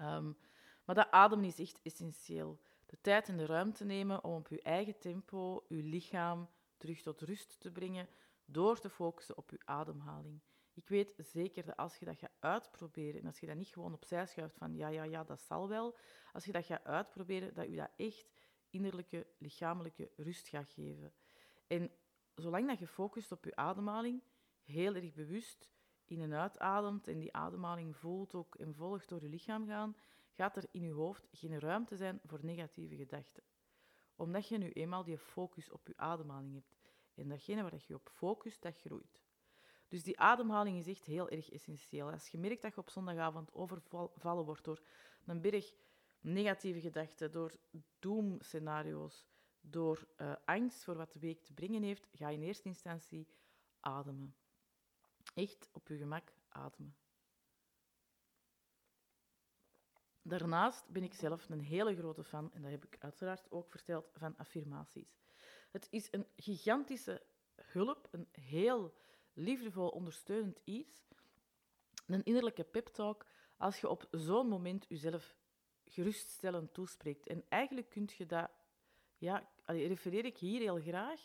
Um, 0.00 0.36
maar 0.84 0.94
dat 0.94 1.10
ademen 1.10 1.44
is 1.44 1.58
echt 1.58 1.80
essentieel. 1.82 2.60
De 2.86 3.00
tijd 3.00 3.28
en 3.28 3.36
de 3.36 3.46
ruimte 3.46 3.84
nemen 3.84 4.24
om 4.24 4.34
op 4.34 4.48
je 4.48 4.62
eigen 4.62 4.98
tempo 4.98 5.64
je 5.68 5.82
lichaam 5.82 6.48
terug 6.76 7.02
tot 7.02 7.20
rust 7.20 7.60
te 7.60 7.70
brengen 7.70 8.08
door 8.44 8.78
te 8.78 8.90
focussen 8.90 9.36
op 9.36 9.50
je 9.50 9.58
ademhaling. 9.64 10.40
Ik 10.72 10.88
weet 10.88 11.14
zeker 11.16 11.64
dat 11.64 11.76
als 11.76 11.96
je 11.96 12.04
dat 12.04 12.18
gaat 12.18 12.36
uitproberen 12.38 13.20
en 13.20 13.26
als 13.26 13.40
je 13.40 13.46
dat 13.46 13.56
niet 13.56 13.68
gewoon 13.68 13.92
opzij 13.92 14.26
schuift 14.26 14.56
van 14.56 14.74
ja, 14.74 14.88
ja, 14.88 15.02
ja, 15.02 15.24
dat 15.24 15.40
zal 15.40 15.68
wel, 15.68 15.96
als 16.32 16.44
je 16.44 16.52
dat 16.52 16.64
gaat 16.64 16.84
uitproberen, 16.84 17.54
dat 17.54 17.68
je 17.68 17.76
dat 17.76 17.90
echt 17.96 18.26
innerlijke, 18.70 19.26
lichamelijke 19.38 20.10
rust 20.16 20.48
gaat 20.48 20.68
geven. 20.68 21.12
En 21.66 21.90
zolang 22.36 22.68
dat 22.68 22.78
je 22.78 22.86
focust 22.86 23.32
op 23.32 23.44
je 23.44 23.56
ademhaling, 23.56 24.22
heel 24.62 24.94
erg 24.94 25.12
bewust 25.12 25.70
in 26.04 26.20
en 26.20 26.34
uitademt 26.34 27.08
en 27.08 27.18
die 27.18 27.32
ademhaling 27.32 27.96
voelt 27.96 28.34
ook 28.34 28.54
en 28.54 28.74
volgt 28.74 29.08
door 29.08 29.22
je 29.22 29.28
lichaam 29.28 29.66
gaan, 29.66 29.96
gaat 30.32 30.56
er 30.56 30.64
in 30.70 30.82
je 30.82 30.92
hoofd 30.92 31.28
geen 31.32 31.60
ruimte 31.60 31.96
zijn 31.96 32.20
voor 32.24 32.38
negatieve 32.42 32.96
gedachten. 32.96 33.42
Omdat 34.16 34.48
je 34.48 34.58
nu 34.58 34.70
eenmaal 34.70 35.04
die 35.04 35.18
focus 35.18 35.70
op 35.70 35.86
je 35.86 35.96
ademhaling 35.96 36.54
hebt. 36.54 36.76
En 37.14 37.28
datgene 37.28 37.62
waar 37.62 37.82
je 37.86 37.94
op 37.94 38.08
focust, 38.12 38.62
dat 38.62 38.78
groeit. 38.78 39.20
Dus 39.88 40.02
die 40.02 40.18
ademhaling 40.18 40.78
is 40.78 40.86
echt 40.86 41.04
heel 41.04 41.28
erg 41.28 41.50
essentieel. 41.50 42.10
Als 42.10 42.28
je 42.28 42.38
merkt 42.38 42.62
dat 42.62 42.74
je 42.74 42.80
op 42.80 42.90
zondagavond 42.90 43.54
overvallen 43.54 44.44
wordt 44.44 44.64
door 44.64 44.82
een 45.24 45.40
berg 45.40 45.72
negatieve 46.20 46.80
gedachten, 46.80 47.32
door 47.32 47.56
doemscenario's, 47.98 49.26
door 49.70 50.06
uh, 50.16 50.34
angst 50.44 50.84
voor 50.84 50.96
wat 50.96 51.12
de 51.12 51.18
week 51.18 51.42
te 51.42 51.52
brengen 51.52 51.82
heeft, 51.82 52.08
ga 52.12 52.28
je 52.28 52.36
in 52.36 52.42
eerste 52.42 52.68
instantie 52.68 53.28
ademen. 53.80 54.34
Echt 55.34 55.68
op 55.72 55.88
je 55.88 55.96
gemak 55.96 56.32
ademen. 56.48 56.96
Daarnaast 60.22 60.88
ben 60.88 61.02
ik 61.02 61.14
zelf 61.14 61.48
een 61.48 61.60
hele 61.60 61.96
grote 61.96 62.24
fan, 62.24 62.52
en 62.54 62.62
dat 62.62 62.70
heb 62.70 62.84
ik 62.84 62.96
uiteraard 62.98 63.50
ook 63.50 63.70
verteld, 63.70 64.10
van 64.14 64.36
affirmaties. 64.36 65.18
Het 65.70 65.86
is 65.90 66.08
een 66.10 66.26
gigantische 66.36 67.22
hulp, 67.54 68.08
een 68.10 68.28
heel 68.32 68.94
liefdevol 69.32 69.88
ondersteunend 69.88 70.60
iets, 70.64 71.04
een 72.06 72.24
innerlijke 72.24 72.64
pep-talk, 72.64 73.26
als 73.56 73.80
je 73.80 73.88
op 73.88 74.08
zo'n 74.10 74.48
moment 74.48 74.86
jezelf 74.88 75.36
geruststellend 75.84 76.74
toespreekt. 76.74 77.26
En 77.26 77.44
eigenlijk 77.48 77.88
kun 77.88 78.08
je 78.16 78.26
dat, 78.26 78.50
ja, 79.18 79.48
refereer 79.64 80.24
ik 80.24 80.36
hier 80.36 80.60
heel 80.60 80.80
graag 80.80 81.20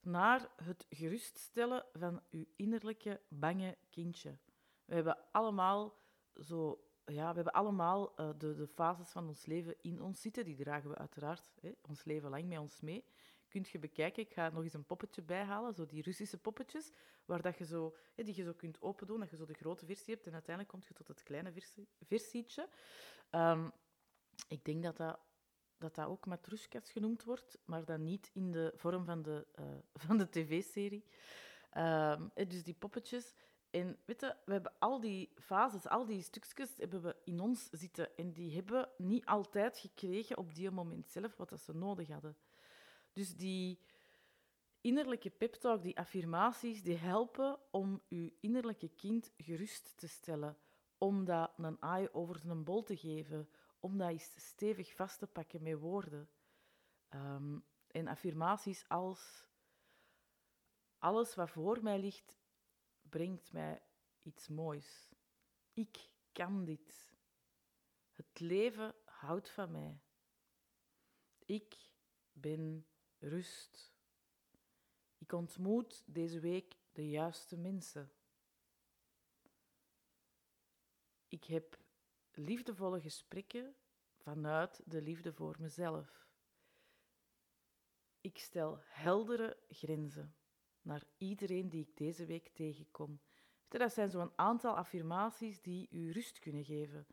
naar 0.00 0.48
het 0.62 0.86
geruststellen 0.90 1.84
van 1.92 2.22
je 2.28 2.48
innerlijke 2.56 3.20
bange 3.28 3.76
kindje. 3.90 4.38
We 4.84 4.94
hebben 4.94 5.18
allemaal 5.32 5.96
zo 6.34 6.88
ja, 7.12 7.28
we 7.28 7.34
hebben 7.34 7.52
allemaal 7.52 8.20
uh, 8.20 8.30
de, 8.38 8.54
de 8.54 8.66
fases 8.66 9.08
van 9.08 9.28
ons 9.28 9.46
leven 9.46 9.76
in 9.80 10.02
ons 10.02 10.20
zitten. 10.20 10.44
Die 10.44 10.56
dragen 10.56 10.90
we 10.90 10.96
uiteraard 10.96 11.52
hè, 11.60 11.72
ons 11.82 12.04
leven 12.04 12.30
lang 12.30 12.48
met 12.48 12.58
ons 12.58 12.80
mee. 12.80 13.04
Kunt 13.48 13.68
je 13.68 13.78
bekijken, 13.78 14.22
ik 14.22 14.32
ga 14.32 14.48
nog 14.48 14.62
eens 14.62 14.74
een 14.74 14.86
poppetje 14.86 15.22
bijhalen, 15.22 15.74
zo 15.74 15.86
die 15.86 16.02
Russische 16.02 16.38
poppetjes, 16.38 16.92
waar 17.24 17.42
dat 17.42 17.58
je 17.58 17.64
zo, 17.64 17.96
hè, 18.14 18.22
die 18.22 18.36
je 18.36 18.42
zo 18.42 18.52
kunt 18.52 18.82
open 18.82 19.06
doen, 19.06 19.20
dat 19.20 19.30
je 19.30 19.36
zo 19.36 19.44
de 19.44 19.54
grote 19.54 19.86
versie 19.86 20.14
hebt 20.14 20.26
en 20.26 20.32
uiteindelijk 20.32 20.74
kom 20.74 20.84
je 20.88 20.94
tot 20.94 21.08
het 21.08 21.22
kleine 21.22 21.52
versie, 21.52 21.88
versietje. 22.02 22.68
Um, 23.30 23.72
ik 24.48 24.64
denk 24.64 24.82
dat 24.82 24.96
dat, 24.96 25.18
dat 25.78 25.94
dat 25.94 26.06
ook 26.06 26.26
matrushkas 26.26 26.90
genoemd 26.90 27.24
wordt, 27.24 27.58
maar 27.64 27.84
dan 27.84 28.04
niet 28.04 28.30
in 28.32 28.52
de 28.52 28.72
vorm 28.76 29.04
van 29.04 29.22
de, 29.22 29.46
uh, 29.58 29.64
van 30.06 30.18
de 30.18 30.28
tv-serie. 30.28 31.04
Um, 31.76 32.30
dus 32.34 32.64
die 32.64 32.74
poppetjes, 32.74 33.34
en 33.70 33.96
weet 34.04 34.20
je, 34.20 34.36
we 34.44 34.52
hebben 34.52 34.72
al 34.78 35.00
die 35.00 35.32
fases, 35.34 35.88
al 35.88 36.06
die 36.06 36.22
stukjes 36.22 36.76
hebben 36.76 37.02
we 37.02 37.16
in 37.24 37.40
ons 37.40 37.68
zitten. 37.70 38.16
En 38.16 38.32
die 38.32 38.54
hebben 38.54 38.88
niet 38.96 39.26
altijd 39.26 39.78
gekregen 39.78 40.38
op 40.38 40.54
die 40.54 40.70
moment 40.70 41.08
zelf 41.08 41.36
wat 41.36 41.48
dat 41.48 41.60
ze 41.60 41.74
nodig 41.74 42.08
hadden. 42.08 42.36
Dus 43.12 43.36
die 43.36 43.78
innerlijke 44.80 45.30
pep 45.30 45.80
die 45.82 45.98
affirmaties, 45.98 46.82
die 46.82 46.96
helpen 46.96 47.58
om 47.70 48.02
uw 48.08 48.30
innerlijke 48.40 48.88
kind 48.88 49.32
gerust 49.36 49.92
te 49.96 50.08
stellen. 50.08 50.56
Om 50.98 51.24
dat 51.24 51.52
een 51.56 51.82
aai 51.82 52.08
over 52.12 52.50
een 52.50 52.64
bol 52.64 52.82
te 52.82 52.96
geven. 52.96 53.48
Om 53.80 53.98
dat 53.98 54.08
eens 54.08 54.32
stevig 54.36 54.94
vast 54.94 55.18
te 55.18 55.26
pakken 55.26 55.62
met 55.62 55.78
woorden. 55.78 56.30
En 57.86 58.06
affirmaties 58.06 58.88
als... 58.88 59.46
Alles 60.98 61.34
wat 61.34 61.50
voor 61.50 61.82
mij 61.82 61.98
ligt, 61.98 62.38
brengt 63.02 63.52
mij 63.52 63.82
iets 64.22 64.48
moois. 64.48 65.12
Ik 65.72 66.10
kan 66.32 66.64
dit. 66.64 67.16
Het 68.10 68.40
leven 68.40 68.94
houdt 69.04 69.50
van 69.50 69.70
mij. 69.70 70.02
Ik 71.44 71.76
ben 72.32 72.86
rust. 73.18 73.94
Ik 75.18 75.32
ontmoet 75.32 76.02
deze 76.06 76.40
week 76.40 76.76
de 76.92 77.08
juiste 77.08 77.56
mensen. 77.56 78.12
Ik 81.28 81.44
heb 81.44 81.78
liefdevolle 82.38 83.00
gesprekken 83.00 83.74
vanuit 84.16 84.82
de 84.84 85.02
liefde 85.02 85.32
voor 85.32 85.56
mezelf. 85.58 86.26
Ik 88.20 88.38
stel 88.38 88.78
heldere 88.82 89.56
grenzen 89.68 90.34
naar 90.82 91.04
iedereen 91.16 91.68
die 91.68 91.82
ik 91.82 91.96
deze 91.96 92.26
week 92.26 92.48
tegenkom. 92.48 93.20
Dat 93.68 93.92
zijn 93.92 94.10
zo'n 94.10 94.32
aantal 94.36 94.76
affirmaties 94.76 95.62
die 95.62 95.88
u 95.90 96.12
rust 96.12 96.38
kunnen 96.38 96.64
geven. 96.64 97.06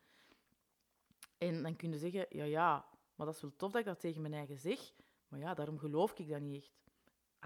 En 1.38 1.62
dan 1.62 1.76
kun 1.76 1.90
je 1.90 1.98
zeggen, 1.98 2.26
ja, 2.28 2.44
ja, 2.44 2.88
maar 3.14 3.26
dat 3.26 3.34
is 3.34 3.42
wel 3.42 3.56
tof 3.56 3.72
dat 3.72 3.80
ik 3.80 3.86
dat 3.86 4.00
tegen 4.00 4.20
mijn 4.20 4.34
eigen 4.34 4.58
zeg, 4.58 4.92
maar 5.28 5.40
ja, 5.40 5.54
daarom 5.54 5.78
geloof 5.78 6.18
ik 6.18 6.28
dat 6.28 6.40
niet 6.40 6.62
echt. 6.62 6.74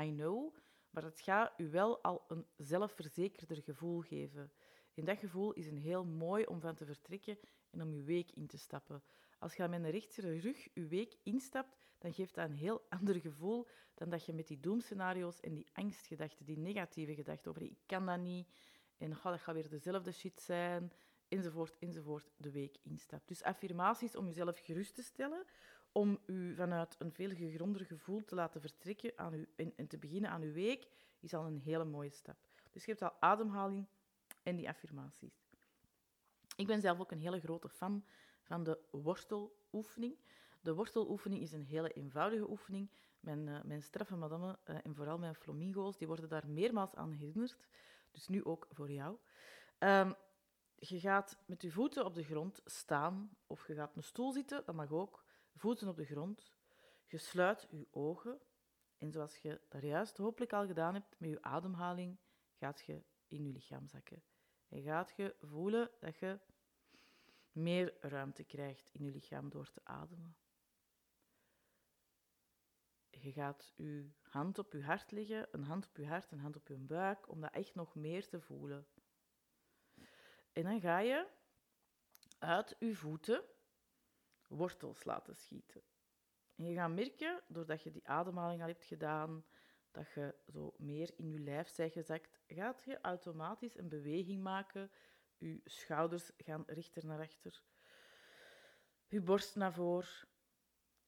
I 0.06 0.12
know, 0.12 0.54
maar 0.90 1.02
het 1.02 1.20
gaat 1.20 1.52
u 1.56 1.70
wel 1.70 2.02
al 2.02 2.24
een 2.28 2.46
zelfverzekerder 2.56 3.62
gevoel 3.62 4.00
geven. 4.00 4.52
En 4.94 5.04
dat 5.04 5.18
gevoel 5.18 5.52
is 5.52 5.66
een 5.66 5.78
heel 5.78 6.04
mooi 6.04 6.44
om 6.44 6.60
van 6.60 6.74
te 6.74 6.84
vertrekken 6.84 7.38
en 7.70 7.82
om 7.82 7.92
uw 7.92 8.04
week 8.04 8.30
in 8.30 8.46
te 8.46 8.58
stappen. 8.58 9.02
Als 9.38 9.54
je 9.54 9.68
met 9.68 9.84
een 9.84 9.90
rechtere 9.90 10.38
rug 10.38 10.68
uw 10.74 10.88
week 10.88 11.16
instapt, 11.22 11.76
dan 11.98 12.12
geeft 12.12 12.34
dat 12.34 12.48
een 12.48 12.56
heel 12.56 12.86
ander 12.98 13.20
gevoel 13.20 13.66
dan 13.94 14.10
dat 14.10 14.24
je 14.24 14.32
met 14.32 14.48
die 14.48 14.60
doemscenario's 14.60 15.40
en 15.40 15.54
die 15.54 15.66
angstgedachten, 15.72 16.46
die 16.46 16.58
negatieve 16.58 17.14
gedachten 17.14 17.50
over 17.50 17.62
ik 17.62 17.78
kan 17.86 18.06
dat 18.06 18.20
niet 18.20 18.48
en 19.00 19.12
oh, 19.16 19.24
dat 19.24 19.40
gaat 19.40 19.54
weer 19.54 19.68
dezelfde 19.68 20.12
shit 20.12 20.40
zijn, 20.40 20.92
enzovoort, 21.28 21.78
enzovoort, 21.78 22.30
de 22.36 22.50
week 22.50 22.76
instapt. 22.82 23.28
Dus 23.28 23.42
affirmaties 23.42 24.16
om 24.16 24.26
jezelf 24.26 24.58
gerust 24.58 24.94
te 24.94 25.02
stellen, 25.02 25.44
om 25.92 26.18
u 26.26 26.54
vanuit 26.54 26.96
een 26.98 27.12
veel 27.12 27.30
gegronder 27.30 27.86
gevoel 27.86 28.24
te 28.24 28.34
laten 28.34 28.60
vertrekken 28.60 29.12
aan 29.16 29.34
u, 29.34 29.48
en, 29.56 29.72
en 29.76 29.86
te 29.86 29.98
beginnen 29.98 30.30
aan 30.30 30.42
uw 30.42 30.52
week, 30.52 30.88
is 31.20 31.34
al 31.34 31.46
een 31.46 31.58
hele 31.58 31.84
mooie 31.84 32.10
stap. 32.10 32.36
Dus 32.70 32.84
je 32.84 32.90
hebt 32.90 33.02
al 33.02 33.20
ademhaling 33.20 33.86
en 34.42 34.56
die 34.56 34.68
affirmaties. 34.68 35.49
Ik 36.60 36.66
ben 36.66 36.80
zelf 36.80 37.00
ook 37.00 37.10
een 37.10 37.20
hele 37.20 37.40
grote 37.40 37.68
fan 37.68 38.04
van 38.42 38.64
de 38.64 38.78
worteloefening. 38.90 40.18
De 40.60 40.74
worteloefening 40.74 41.42
is 41.42 41.52
een 41.52 41.64
hele 41.64 41.92
eenvoudige 41.92 42.50
oefening. 42.50 42.90
Mijn, 43.20 43.46
uh, 43.46 43.62
mijn 43.62 43.82
straffe 43.82 44.16
madame 44.16 44.58
uh, 44.64 44.76
en 44.82 44.94
vooral 44.94 45.18
mijn 45.18 45.34
flamingo's 45.34 45.96
die 45.96 46.06
worden 46.06 46.28
daar 46.28 46.48
meermaals 46.48 46.94
aan 46.94 47.12
herinnerd. 47.12 47.68
Dus 48.10 48.28
nu 48.28 48.44
ook 48.44 48.66
voor 48.70 48.90
jou. 48.90 49.16
Um, 49.78 50.14
je 50.74 51.00
gaat 51.00 51.38
met 51.46 51.62
je 51.62 51.70
voeten 51.70 52.04
op 52.04 52.14
de 52.14 52.24
grond 52.24 52.60
staan 52.64 53.36
of 53.46 53.66
je 53.66 53.74
gaat 53.74 53.88
op 53.88 53.96
een 53.96 54.02
stoel 54.02 54.32
zitten, 54.32 54.62
dat 54.64 54.74
mag 54.74 54.90
ook. 54.90 55.24
Voeten 55.54 55.88
op 55.88 55.96
de 55.96 56.04
grond. 56.04 56.52
Je 57.06 57.18
sluit 57.18 57.66
je 57.70 57.86
ogen. 57.90 58.40
En 58.98 59.12
zoals 59.12 59.36
je 59.36 59.60
daar 59.68 59.84
juist 59.84 60.16
hopelijk 60.16 60.52
al 60.52 60.66
gedaan 60.66 60.94
hebt 60.94 61.14
met 61.18 61.30
je 61.30 61.42
ademhaling, 61.42 62.18
gaat 62.54 62.80
je 62.80 63.02
in 63.28 63.44
je 63.44 63.52
lichaam 63.52 63.88
zakken. 63.88 64.22
En 64.70 64.82
gaat 64.82 65.12
je 65.16 65.36
voelen 65.40 65.90
dat 66.00 66.18
je 66.18 66.38
meer 67.52 67.96
ruimte 68.00 68.44
krijgt 68.44 68.88
in 68.92 69.04
je 69.04 69.10
lichaam 69.10 69.50
door 69.50 69.70
te 69.70 69.80
ademen. 69.84 70.36
Je 73.10 73.32
gaat 73.32 73.72
je 73.76 74.10
hand 74.20 74.58
op 74.58 74.72
je 74.72 74.82
hart 74.82 75.10
leggen, 75.10 75.48
een 75.52 75.64
hand 75.64 75.86
op 75.86 75.96
je 75.96 76.06
hart, 76.06 76.32
een 76.32 76.38
hand 76.38 76.56
op 76.56 76.68
je 76.68 76.76
buik, 76.76 77.28
om 77.28 77.40
dat 77.40 77.52
echt 77.52 77.74
nog 77.74 77.94
meer 77.94 78.28
te 78.28 78.40
voelen. 78.40 78.86
En 80.52 80.62
dan 80.62 80.80
ga 80.80 80.98
je 80.98 81.28
uit 82.38 82.76
je 82.78 82.94
voeten 82.94 83.44
wortels 84.46 85.04
laten 85.04 85.36
schieten. 85.36 85.82
En 86.54 86.64
je 86.64 86.74
gaat 86.74 86.90
merken, 86.90 87.42
doordat 87.48 87.82
je 87.82 87.90
die 87.90 88.08
ademhaling 88.08 88.62
al 88.62 88.68
hebt 88.68 88.84
gedaan, 88.84 89.44
dat 89.90 90.10
je 90.12 90.34
zo 90.46 90.74
meer 90.76 91.12
in 91.16 91.30
je 91.30 91.38
lijf 91.38 91.76
bent 91.76 91.92
gezakt, 91.92 92.40
gaat 92.46 92.82
je 92.84 93.00
automatisch 93.00 93.78
een 93.78 93.88
beweging 93.88 94.42
maken. 94.42 94.90
Je 95.38 95.60
schouders 95.64 96.30
gaan 96.36 96.62
rechter 96.66 97.06
naar 97.06 97.20
achter, 97.20 97.62
je 99.08 99.20
borst 99.20 99.56
naar 99.56 99.72
voren. 99.72 100.28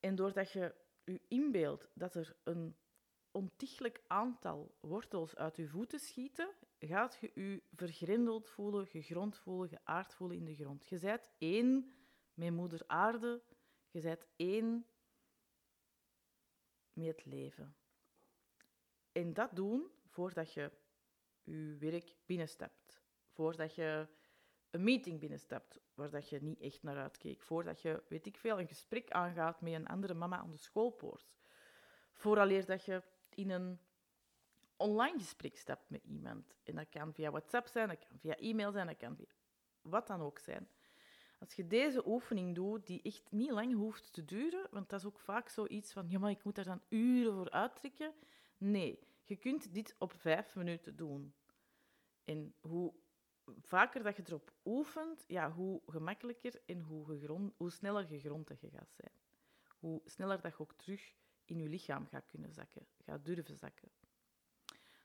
En 0.01 0.15
doordat 0.15 0.51
je 0.51 0.75
je 1.05 1.21
inbeeldt 1.29 1.89
dat 1.95 2.15
er 2.15 2.37
een 2.43 2.77
ontiegelijk 3.31 4.03
aantal 4.07 4.77
wortels 4.81 5.37
uit 5.37 5.57
je 5.57 5.69
voeten 5.69 5.99
schieten, 5.99 6.55
gaat 6.79 7.19
je 7.21 7.31
je 7.35 7.63
vergrendeld 7.73 8.49
voelen, 8.49 8.87
gegrond 8.87 9.39
voelen, 9.39 9.69
geaard 9.69 10.15
voelen 10.15 10.37
in 10.37 10.45
de 10.45 10.55
grond. 10.55 10.89
Je 10.89 10.99
bent 10.99 11.31
één 11.39 11.95
met 12.35 12.53
moeder 12.53 12.83
aarde, 12.87 13.43
je 13.91 14.01
bent 14.01 14.27
één 14.37 14.87
met 16.93 17.07
het 17.07 17.25
leven. 17.25 17.77
En 19.13 19.33
dat 19.33 19.57
doen 19.57 19.91
voordat 20.07 20.53
je 20.53 20.71
je 21.43 21.77
werk 21.79 22.15
binnenstapt, 22.27 23.03
voordat 23.31 23.75
je 23.75 24.09
een 24.71 24.85
meeting 24.85 25.21
binnenstapt 25.21 25.81
waar 25.95 26.25
je 26.29 26.43
niet 26.43 26.61
echt 26.61 26.83
naar 26.83 26.97
uitkeek, 26.97 27.43
voordat 27.43 27.81
je, 27.81 28.03
weet 28.09 28.27
ik 28.27 28.37
veel, 28.37 28.61
een 28.61 28.69
gesprek 28.69 29.11
aangaat 29.11 29.61
met 29.61 29.73
een 29.73 29.87
andere 29.87 30.15
mama 30.15 30.37
aan 30.37 30.51
de 30.51 30.57
schoolpoort, 30.57 31.35
vooraleer 32.13 32.67
dat 32.67 32.85
je 32.85 33.03
in 33.29 33.51
een 33.51 33.81
online 34.77 35.19
gesprek 35.19 35.57
stapt 35.57 35.91
met 35.91 36.05
iemand. 36.05 36.55
En 36.63 36.75
dat 36.75 36.89
kan 36.89 37.15
via 37.15 37.31
WhatsApp 37.31 37.67
zijn, 37.67 37.89
dat 37.89 37.99
kan 38.09 38.19
via 38.19 38.37
e-mail 38.37 38.73
zijn, 38.73 38.87
dat 38.87 38.97
kan 38.97 39.17
via 39.17 39.35
wat 39.83 40.07
dan 40.07 40.21
ook 40.21 40.39
zijn. 40.39 40.69
Als 41.39 41.55
je 41.55 41.67
deze 41.67 42.07
oefening 42.07 42.55
doet, 42.55 42.87
die 42.87 43.03
echt 43.03 43.31
niet 43.31 43.51
lang 43.51 43.75
hoeft 43.75 44.13
te 44.13 44.25
duren, 44.25 44.67
want 44.71 44.89
dat 44.89 45.01
is 45.01 45.07
ook 45.07 45.19
vaak 45.19 45.49
zoiets 45.49 45.93
van, 45.93 46.09
ja, 46.09 46.19
maar 46.19 46.31
ik 46.31 46.45
moet 46.45 46.55
daar 46.55 46.65
dan 46.65 46.83
uren 46.89 47.35
voor 47.35 47.51
uittrekken. 47.51 48.15
Nee, 48.63 48.99
je 49.23 49.37
kunt 49.37 49.75
dit 49.75 49.95
op 49.99 50.13
vijf 50.13 50.55
minuten 50.55 50.97
doen. 50.97 51.35
En 52.25 52.55
hoe 52.61 52.95
vaker 53.61 54.03
dat 54.03 54.17
je 54.17 54.23
erop 54.27 54.53
oefent, 54.65 55.25
ja, 55.27 55.53
hoe 55.53 55.83
gemakkelijker 55.87 56.63
en 56.67 56.81
hoe, 56.81 57.07
gegrond, 57.07 57.53
hoe 57.57 57.71
sneller 57.71 58.05
gegrond 58.05 58.49
dat 58.49 58.61
je 58.61 58.71
gaat 58.71 58.93
zijn. 58.95 59.13
Hoe 59.79 60.01
sneller 60.05 60.41
dat 60.41 60.53
je 60.53 60.59
ook 60.59 60.75
terug 60.75 61.15
in 61.45 61.59
je 61.59 61.69
lichaam 61.69 62.07
gaat 62.07 62.27
kunnen 62.27 62.53
zakken, 62.53 62.87
gaat 63.05 63.25
durven 63.25 63.57
zakken. 63.57 63.91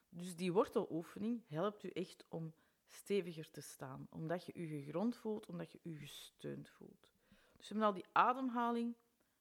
Dus 0.09 0.35
die 0.35 0.53
worteloefening 0.53 1.47
helpt 1.47 1.83
u 1.83 1.89
echt 1.89 2.25
om 2.29 2.53
steviger 2.87 3.51
te 3.51 3.61
staan, 3.61 4.07
omdat 4.09 4.45
je 4.45 4.59
je 4.59 4.67
gegrond 4.67 5.15
voelt, 5.15 5.45
omdat 5.45 5.71
je 5.71 5.79
je 5.83 5.95
gesteund 5.95 6.69
voelt. 6.69 7.09
Dus 7.55 7.67
we 7.67 7.73
hebben 7.73 7.87
al 7.87 7.93
die 7.93 8.09
ademhaling, 8.11 8.95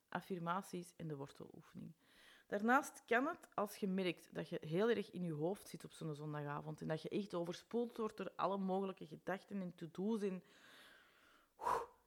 affirmaties 0.08 0.92
en 0.96 1.08
de 1.08 1.16
worteloefening. 1.16 1.92
Daarnaast 2.46 3.02
kan 3.06 3.26
het, 3.26 3.48
als 3.54 3.76
je 3.76 3.86
merkt 3.86 4.34
dat 4.34 4.48
je 4.48 4.58
heel 4.60 4.90
erg 4.90 5.10
in 5.10 5.22
je 5.24 5.32
hoofd 5.32 5.68
zit 5.68 5.84
op 5.84 5.92
zo'n 5.92 6.14
zondagavond 6.14 6.80
en 6.80 6.88
dat 6.88 7.02
je 7.02 7.08
echt 7.08 7.34
overspoeld 7.34 7.96
wordt 7.96 8.16
door 8.16 8.32
alle 8.36 8.58
mogelijke 8.58 9.06
gedachten 9.06 9.60
en 9.60 9.74
to-do's 9.74 10.22
en 10.22 10.42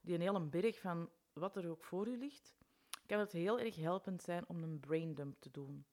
die 0.01 0.15
een 0.15 0.21
hele 0.21 0.41
berg 0.41 0.79
van 0.79 1.09
wat 1.33 1.55
er 1.55 1.69
ook 1.69 1.83
voor 1.83 2.09
je 2.09 2.17
ligt, 2.17 2.57
kan 3.05 3.19
het 3.19 3.31
heel 3.31 3.59
erg 3.59 3.75
helpend 3.75 4.21
zijn 4.21 4.43
om 4.47 4.63
een 4.63 4.79
braindump 4.79 5.39
te 5.39 5.51
doen. 5.51 5.85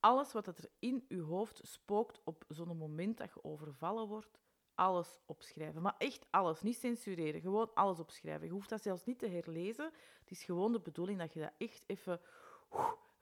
Alles 0.00 0.32
wat 0.32 0.46
er 0.46 0.70
in 0.78 1.04
je 1.08 1.20
hoofd 1.20 1.60
spookt 1.62 2.20
op 2.24 2.44
zo'n 2.48 2.76
moment 2.76 3.16
dat 3.16 3.30
je 3.34 3.44
overvallen 3.44 4.08
wordt, 4.08 4.40
alles 4.74 5.20
opschrijven. 5.26 5.82
Maar 5.82 5.94
echt 5.98 6.26
alles, 6.30 6.62
niet 6.62 6.76
censureren, 6.76 7.40
gewoon 7.40 7.74
alles 7.74 7.98
opschrijven. 7.98 8.46
Je 8.46 8.52
hoeft 8.52 8.68
dat 8.68 8.82
zelfs 8.82 9.04
niet 9.04 9.18
te 9.18 9.28
herlezen. 9.28 9.92
Het 10.20 10.30
is 10.30 10.44
gewoon 10.44 10.72
de 10.72 10.80
bedoeling 10.80 11.18
dat 11.18 11.32
je 11.32 11.40
dat 11.40 11.52
echt 11.58 11.84
even 11.86 12.20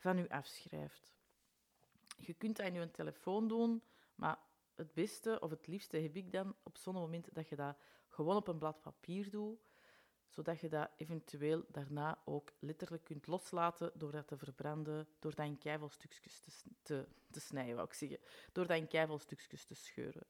van 0.02 0.16
je 0.16 0.28
afschrijft. 0.28 1.14
Je 2.18 2.34
kunt 2.34 2.56
dat 2.56 2.66
in 2.66 2.74
je 2.74 2.90
telefoon 2.90 3.48
doen, 3.48 3.82
maar 4.14 4.38
het 4.74 4.94
beste 4.94 5.40
of 5.40 5.50
het 5.50 5.66
liefste 5.66 5.96
heb 5.96 6.16
ik 6.16 6.32
dan 6.32 6.54
op 6.62 6.76
zo'n 6.78 6.94
moment 6.94 7.34
dat 7.34 7.48
je 7.48 7.56
dat 7.56 7.76
gewoon 8.08 8.36
op 8.36 8.48
een 8.48 8.58
blad 8.58 8.80
papier 8.80 9.30
doet, 9.30 9.60
zodat 10.28 10.60
je 10.60 10.68
dat 10.68 10.90
eventueel 10.96 11.64
daarna 11.68 12.22
ook 12.24 12.52
letterlijk 12.58 13.04
kunt 13.04 13.26
loslaten 13.26 13.92
door 13.94 14.12
dat 14.12 14.26
te 14.26 14.36
verbranden, 14.36 15.08
door 15.18 15.34
dat 15.34 15.46
in 15.46 15.58
keivelstukjes 15.58 16.40
te, 16.40 16.50
te, 16.82 17.08
te 17.30 17.40
snijden, 17.40 17.74
wou 17.74 17.86
ik 17.86 17.94
zeggen. 17.94 18.18
Door 18.52 18.66
dat 18.66 18.76
in 18.76 18.88
keivelstukjes 18.88 19.64
te 19.64 19.74
scheuren. 19.74 20.26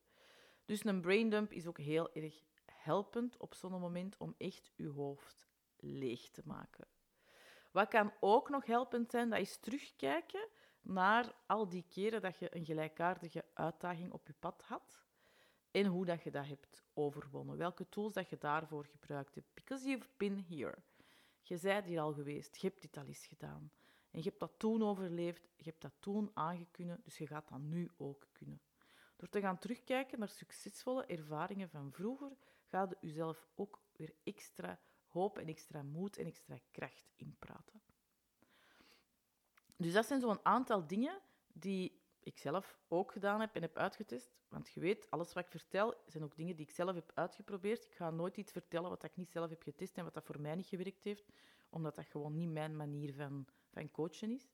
Dus 0.65 0.85
een 0.85 1.01
braindump 1.01 1.53
is 1.53 1.67
ook 1.67 1.79
heel 1.79 2.13
erg 2.15 2.43
helpend 2.65 3.37
op 3.37 3.55
zo'n 3.55 3.81
moment 3.81 4.17
om 4.17 4.35
echt 4.39 4.73
je 4.75 4.89
hoofd 4.89 5.47
leeg 5.77 6.31
te 6.31 6.43
maken. 6.45 6.87
Wat 7.73 7.89
kan 7.89 8.13
ook 8.21 8.49
nog 8.49 8.67
helpend 8.67 9.11
zijn, 9.11 9.31
dat 9.31 9.39
is 9.39 9.57
terugkijken 9.57 10.49
naar 10.81 11.35
al 11.47 11.69
die 11.69 11.85
keren 11.89 12.21
dat 12.21 12.39
je 12.39 12.57
een 12.57 12.65
gelijkaardige 12.65 13.45
uitdaging 13.55 14.13
op 14.13 14.27
je 14.27 14.35
pad 14.39 14.63
had 14.63 15.05
en 15.71 15.87
hoe 15.87 16.05
dat 16.05 16.23
je 16.23 16.31
dat 16.31 16.47
hebt 16.47 16.85
overwonnen. 16.95 17.57
Welke 17.57 17.89
tools 17.89 18.13
dat 18.13 18.29
je 18.29 18.39
daarvoor 18.39 18.85
gebruikt 18.85 19.35
hebt. 19.35 19.55
Because 19.55 19.89
you've 19.89 20.09
been 20.17 20.45
here. 20.49 20.79
Je 21.43 21.59
bent 21.59 21.87
hier 21.87 22.01
al 22.01 22.13
geweest, 22.13 22.57
je 22.57 22.67
hebt 22.67 22.83
dit 22.83 22.97
al 22.97 23.07
eens 23.07 23.27
gedaan. 23.27 23.71
En 24.11 24.19
je 24.19 24.29
hebt 24.29 24.41
dat 24.41 24.53
toen 24.57 24.83
overleefd, 24.83 25.49
je 25.57 25.65
hebt 25.65 25.83
dat 25.83 25.93
toen 26.01 26.31
aangekunnen, 26.35 27.01
dus 27.05 27.19
je 27.19 27.27
gaat 27.27 27.49
dat 27.49 27.61
nu 27.61 27.91
ook 27.97 28.27
kunnen. 28.33 28.61
Door 29.17 29.29
te 29.29 29.41
gaan 29.41 29.59
terugkijken 29.59 30.19
naar 30.19 30.29
succesvolle 30.29 31.07
ervaringen 31.07 31.69
van 31.69 31.93
vroeger, 31.93 32.33
ga 32.65 32.87
je 32.89 32.97
jezelf 33.01 33.47
ook 33.55 33.81
weer 33.93 34.15
extra 34.23 34.81
hoop 35.13 35.39
en 35.39 35.47
extra 35.47 35.83
moed 35.83 36.17
en 36.17 36.27
extra 36.27 36.59
kracht 36.71 37.13
inpraten. 37.17 37.83
Dus 39.77 39.93
dat 39.93 40.07
zijn 40.07 40.21
zo'n 40.21 40.45
aantal 40.45 40.87
dingen 40.87 41.21
die 41.53 42.01
ik 42.21 42.39
zelf 42.39 42.79
ook 42.89 43.13
gedaan 43.13 43.41
heb 43.41 43.55
en 43.55 43.63
heb 43.63 43.77
uitgetest. 43.77 44.35
Want 44.49 44.71
je 44.71 44.81
weet, 44.81 45.11
alles 45.11 45.33
wat 45.33 45.45
ik 45.45 45.51
vertel, 45.51 45.95
zijn 46.07 46.25
ook 46.25 46.37
dingen 46.37 46.57
die 46.57 46.67
ik 46.67 46.73
zelf 46.73 46.95
heb 46.95 47.11
uitgeprobeerd. 47.15 47.85
Ik 47.85 47.95
ga 47.95 48.11
nooit 48.11 48.37
iets 48.37 48.53
vertellen 48.53 48.91
wat 48.91 49.05
ik 49.05 49.17
niet 49.17 49.31
zelf 49.31 49.51
heb 49.51 49.63
getest 49.63 49.97
en 49.97 50.05
wat 50.05 50.15
dat 50.15 50.25
voor 50.25 50.41
mij 50.41 50.55
niet 50.55 50.67
gewerkt 50.67 51.03
heeft, 51.03 51.25
omdat 51.69 51.97
dat 51.97 52.07
gewoon 52.07 52.35
niet 52.35 52.51
mijn 52.51 52.77
manier 52.77 53.15
van, 53.15 53.47
van 53.73 53.91
coachen 53.91 54.31
is. 54.31 54.49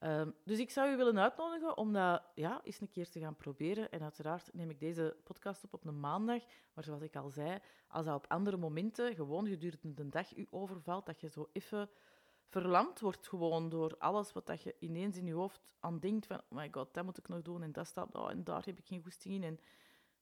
Um, 0.00 0.34
dus 0.44 0.58
ik 0.58 0.70
zou 0.70 0.92
u 0.92 0.96
willen 0.96 1.18
uitnodigen 1.18 1.76
om 1.76 1.92
dat 1.92 2.22
ja, 2.34 2.60
eens 2.64 2.80
een 2.80 2.88
keer 2.88 3.10
te 3.10 3.20
gaan 3.20 3.36
proberen. 3.36 3.90
En 3.90 4.02
uiteraard 4.02 4.54
neem 4.54 4.70
ik 4.70 4.80
deze 4.80 5.16
podcast 5.24 5.64
op 5.64 5.72
op 5.74 5.84
een 5.84 6.00
maandag. 6.00 6.42
Maar 6.74 6.84
zoals 6.84 7.02
ik 7.02 7.16
al 7.16 7.30
zei, 7.30 7.58
als 7.88 8.06
dat 8.06 8.14
op 8.14 8.26
andere 8.28 8.56
momenten, 8.56 9.14
gewoon 9.14 9.46
gedurende 9.46 9.94
de 9.94 10.08
dag, 10.08 10.36
u 10.36 10.46
overvalt, 10.50 11.06
dat 11.06 11.20
je 11.20 11.28
zo 11.28 11.48
even 11.52 11.90
verlamd 12.46 13.00
wordt 13.00 13.28
gewoon 13.28 13.68
door 13.68 13.98
alles 13.98 14.32
wat 14.32 14.46
dat 14.46 14.62
je 14.62 14.76
ineens 14.78 15.16
in 15.16 15.26
je 15.26 15.32
hoofd 15.32 15.60
aan 15.80 15.98
denkt 15.98 16.26
van 16.26 16.38
oh 16.38 16.58
my 16.58 16.68
god, 16.70 16.94
dat 16.94 17.04
moet 17.04 17.18
ik 17.18 17.28
nog 17.28 17.42
doen 17.42 17.62
en 17.62 17.72
dat 17.72 17.86
staat, 17.86 18.14
oh, 18.14 18.30
en 18.30 18.44
daar 18.44 18.64
heb 18.64 18.78
ik 18.78 18.86
geen 18.86 19.02
goesting 19.02 19.34
in. 19.34 19.42
En 19.42 19.60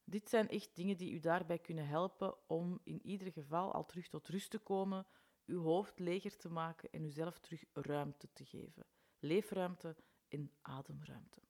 dit 0.05 0.29
zijn 0.29 0.49
echt 0.49 0.71
dingen 0.75 0.97
die 0.97 1.13
u 1.13 1.21
daarbij 1.21 1.59
kunnen 1.59 1.87
helpen 1.87 2.35
om 2.47 2.81
in 2.85 3.07
ieder 3.07 3.33
geval 3.33 3.73
al 3.73 3.85
terug 3.85 4.09
tot 4.09 4.29
rust 4.29 4.51
te 4.51 4.59
komen, 4.59 5.07
uw 5.47 5.63
hoofd 5.63 5.99
leger 5.99 6.37
te 6.37 6.49
maken 6.49 6.93
en 6.93 7.05
uzelf 7.05 7.39
terug 7.39 7.65
ruimte 7.73 8.29
te 8.33 8.45
geven 8.45 8.87
leefruimte 9.25 9.97
en 10.29 10.51
ademruimte. 10.63 11.41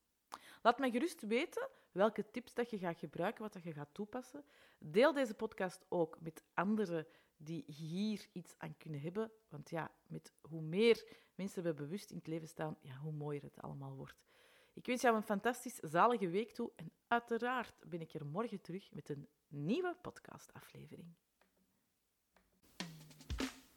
Laat 0.62 0.78
mij 0.78 0.90
gerust 0.90 1.22
weten 1.22 1.68
welke 1.92 2.30
tips 2.30 2.54
dat 2.54 2.70
je 2.70 2.78
gaat 2.78 2.98
gebruiken, 2.98 3.42
wat 3.42 3.52
dat 3.52 3.62
je 3.62 3.72
gaat 3.72 3.94
toepassen. 3.94 4.44
Deel 4.78 5.12
deze 5.12 5.34
podcast 5.34 5.84
ook 5.88 6.20
met 6.20 6.42
anderen 6.54 7.06
die 7.36 7.64
hier 7.66 8.26
iets 8.32 8.54
aan 8.58 8.76
kunnen 8.76 9.00
hebben. 9.00 9.30
Want 9.48 9.70
ja, 9.70 9.90
met 10.06 10.32
hoe 10.40 10.62
meer 10.62 11.04
mensen 11.34 11.62
we 11.62 11.74
bewust 11.74 12.10
in 12.10 12.16
het 12.16 12.26
leven 12.26 12.48
staan, 12.48 12.76
ja, 12.80 12.96
hoe 12.96 13.12
mooier 13.12 13.42
het 13.42 13.62
allemaal 13.62 13.96
wordt. 13.96 14.22
Ik 14.72 14.86
wens 14.86 15.02
jou 15.02 15.16
een 15.16 15.22
fantastisch 15.22 15.76
zalige 15.76 16.28
week 16.28 16.50
toe 16.50 16.72
en 16.76 16.92
uiteraard 17.08 17.84
ben 17.88 18.00
ik 18.00 18.14
er 18.14 18.26
morgen 18.26 18.60
terug 18.60 18.92
met 18.92 19.08
een 19.08 19.28
nieuwe 19.48 19.96
podcastaflevering. 20.00 21.14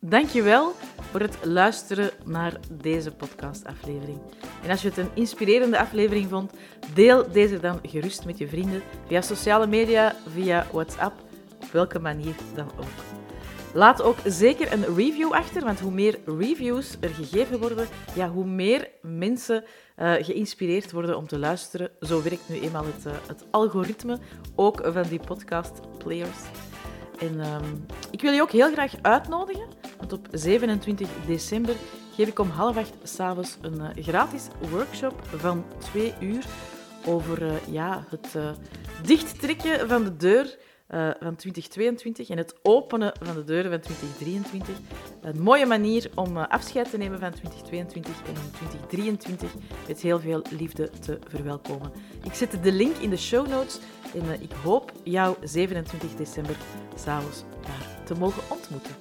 Dankjewel 0.10 0.74
voor 1.12 1.20
het 1.20 1.38
luisteren 1.44 2.10
naar 2.26 2.54
deze 2.72 3.12
podcastaflevering. 3.12 4.20
En 4.64 4.70
als 4.70 4.82
je 4.82 4.88
het 4.88 4.98
een 4.98 5.10
inspirerende 5.14 5.80
aflevering 5.80 6.30
vond, 6.30 6.52
deel 6.94 7.32
deze 7.32 7.60
dan 7.60 7.80
gerust 7.84 8.26
met 8.26 8.38
je 8.38 8.48
vrienden 8.48 8.82
via 9.08 9.22
sociale 9.22 9.68
media, 9.68 10.16
via 10.34 10.68
WhatsApp, 10.72 11.14
op 11.64 11.72
welke 11.72 12.00
manier 12.00 12.36
dan 12.56 12.72
ook. 12.78 12.86
Laat 13.74 14.02
ook 14.02 14.18
zeker 14.26 14.74
een 14.74 14.96
review 14.96 15.32
achter, 15.32 15.64
want 15.64 15.80
hoe 15.80 15.92
meer 15.92 16.20
reviews 16.26 16.98
er 17.00 17.10
gegeven 17.10 17.60
worden, 17.60 17.88
ja, 18.16 18.30
hoe 18.30 18.46
meer 18.46 18.90
mensen 19.02 19.64
uh, 19.98 20.14
geïnspireerd 20.14 20.92
worden 20.92 21.18
om 21.18 21.28
te 21.28 21.40
luisteren. 21.40 21.90
Zo 22.02 22.24
werkt 22.24 22.50
nu 22.50 22.60
eenmaal 22.60 22.86
het, 22.86 23.06
uh, 23.06 23.14
het 23.28 23.46
algoritme, 23.52 24.18
ook 24.56 24.82
van 24.84 25.04
die 25.10 25.20
podcast 25.20 25.82
players. 25.98 26.38
En 27.20 27.40
um, 27.40 27.86
ik 28.12 28.22
wil 28.22 28.32
je 28.32 28.42
ook 28.42 28.52
heel 28.52 28.72
graag 28.72 28.94
uitnodigen, 29.02 29.68
want 29.98 30.14
op 30.14 30.28
27 30.32 31.10
december 31.26 31.76
geef 32.16 32.28
ik 32.28 32.40
om 32.40 32.50
half 32.50 32.78
acht 32.78 32.94
s'avonds 33.04 33.58
een 33.62 33.80
uh, 33.80 34.04
gratis 34.04 34.48
workshop 34.70 35.22
van 35.36 35.66
twee 35.78 36.14
uur 36.20 36.46
over 37.06 37.42
uh, 37.42 37.52
ja, 37.72 38.06
het 38.10 38.34
uh, 38.36 38.50
dichttrekken 39.04 39.88
van 39.88 40.04
de 40.04 40.16
deur 40.16 40.58
van 41.20 41.36
2022 41.36 42.30
en 42.30 42.38
het 42.38 42.56
openen 42.62 43.14
van 43.22 43.36
de 43.36 43.44
deuren 43.44 43.72
van 43.72 43.80
2023. 43.80 44.76
Een 45.22 45.42
mooie 45.42 45.66
manier 45.66 46.10
om 46.16 46.38
afscheid 46.38 46.90
te 46.90 46.98
nemen 46.98 47.20
van 47.20 47.32
2022 47.32 48.14
en 48.22 48.30
om 48.30 48.52
2023 48.52 49.52
met 49.88 50.02
heel 50.02 50.20
veel 50.20 50.42
liefde 50.58 50.90
te 50.90 51.20
verwelkomen. 51.28 51.92
Ik 52.24 52.34
zet 52.34 52.64
de 52.64 52.72
link 52.72 52.96
in 52.96 53.10
de 53.10 53.18
show 53.18 53.48
notes 53.48 53.80
en 54.14 54.42
ik 54.42 54.52
hoop 54.64 54.92
jou 55.04 55.36
27 55.44 56.16
december 56.16 56.56
s'avonds 56.96 57.44
daar 57.62 58.04
te 58.06 58.14
mogen 58.14 58.44
ontmoeten. 58.50 58.96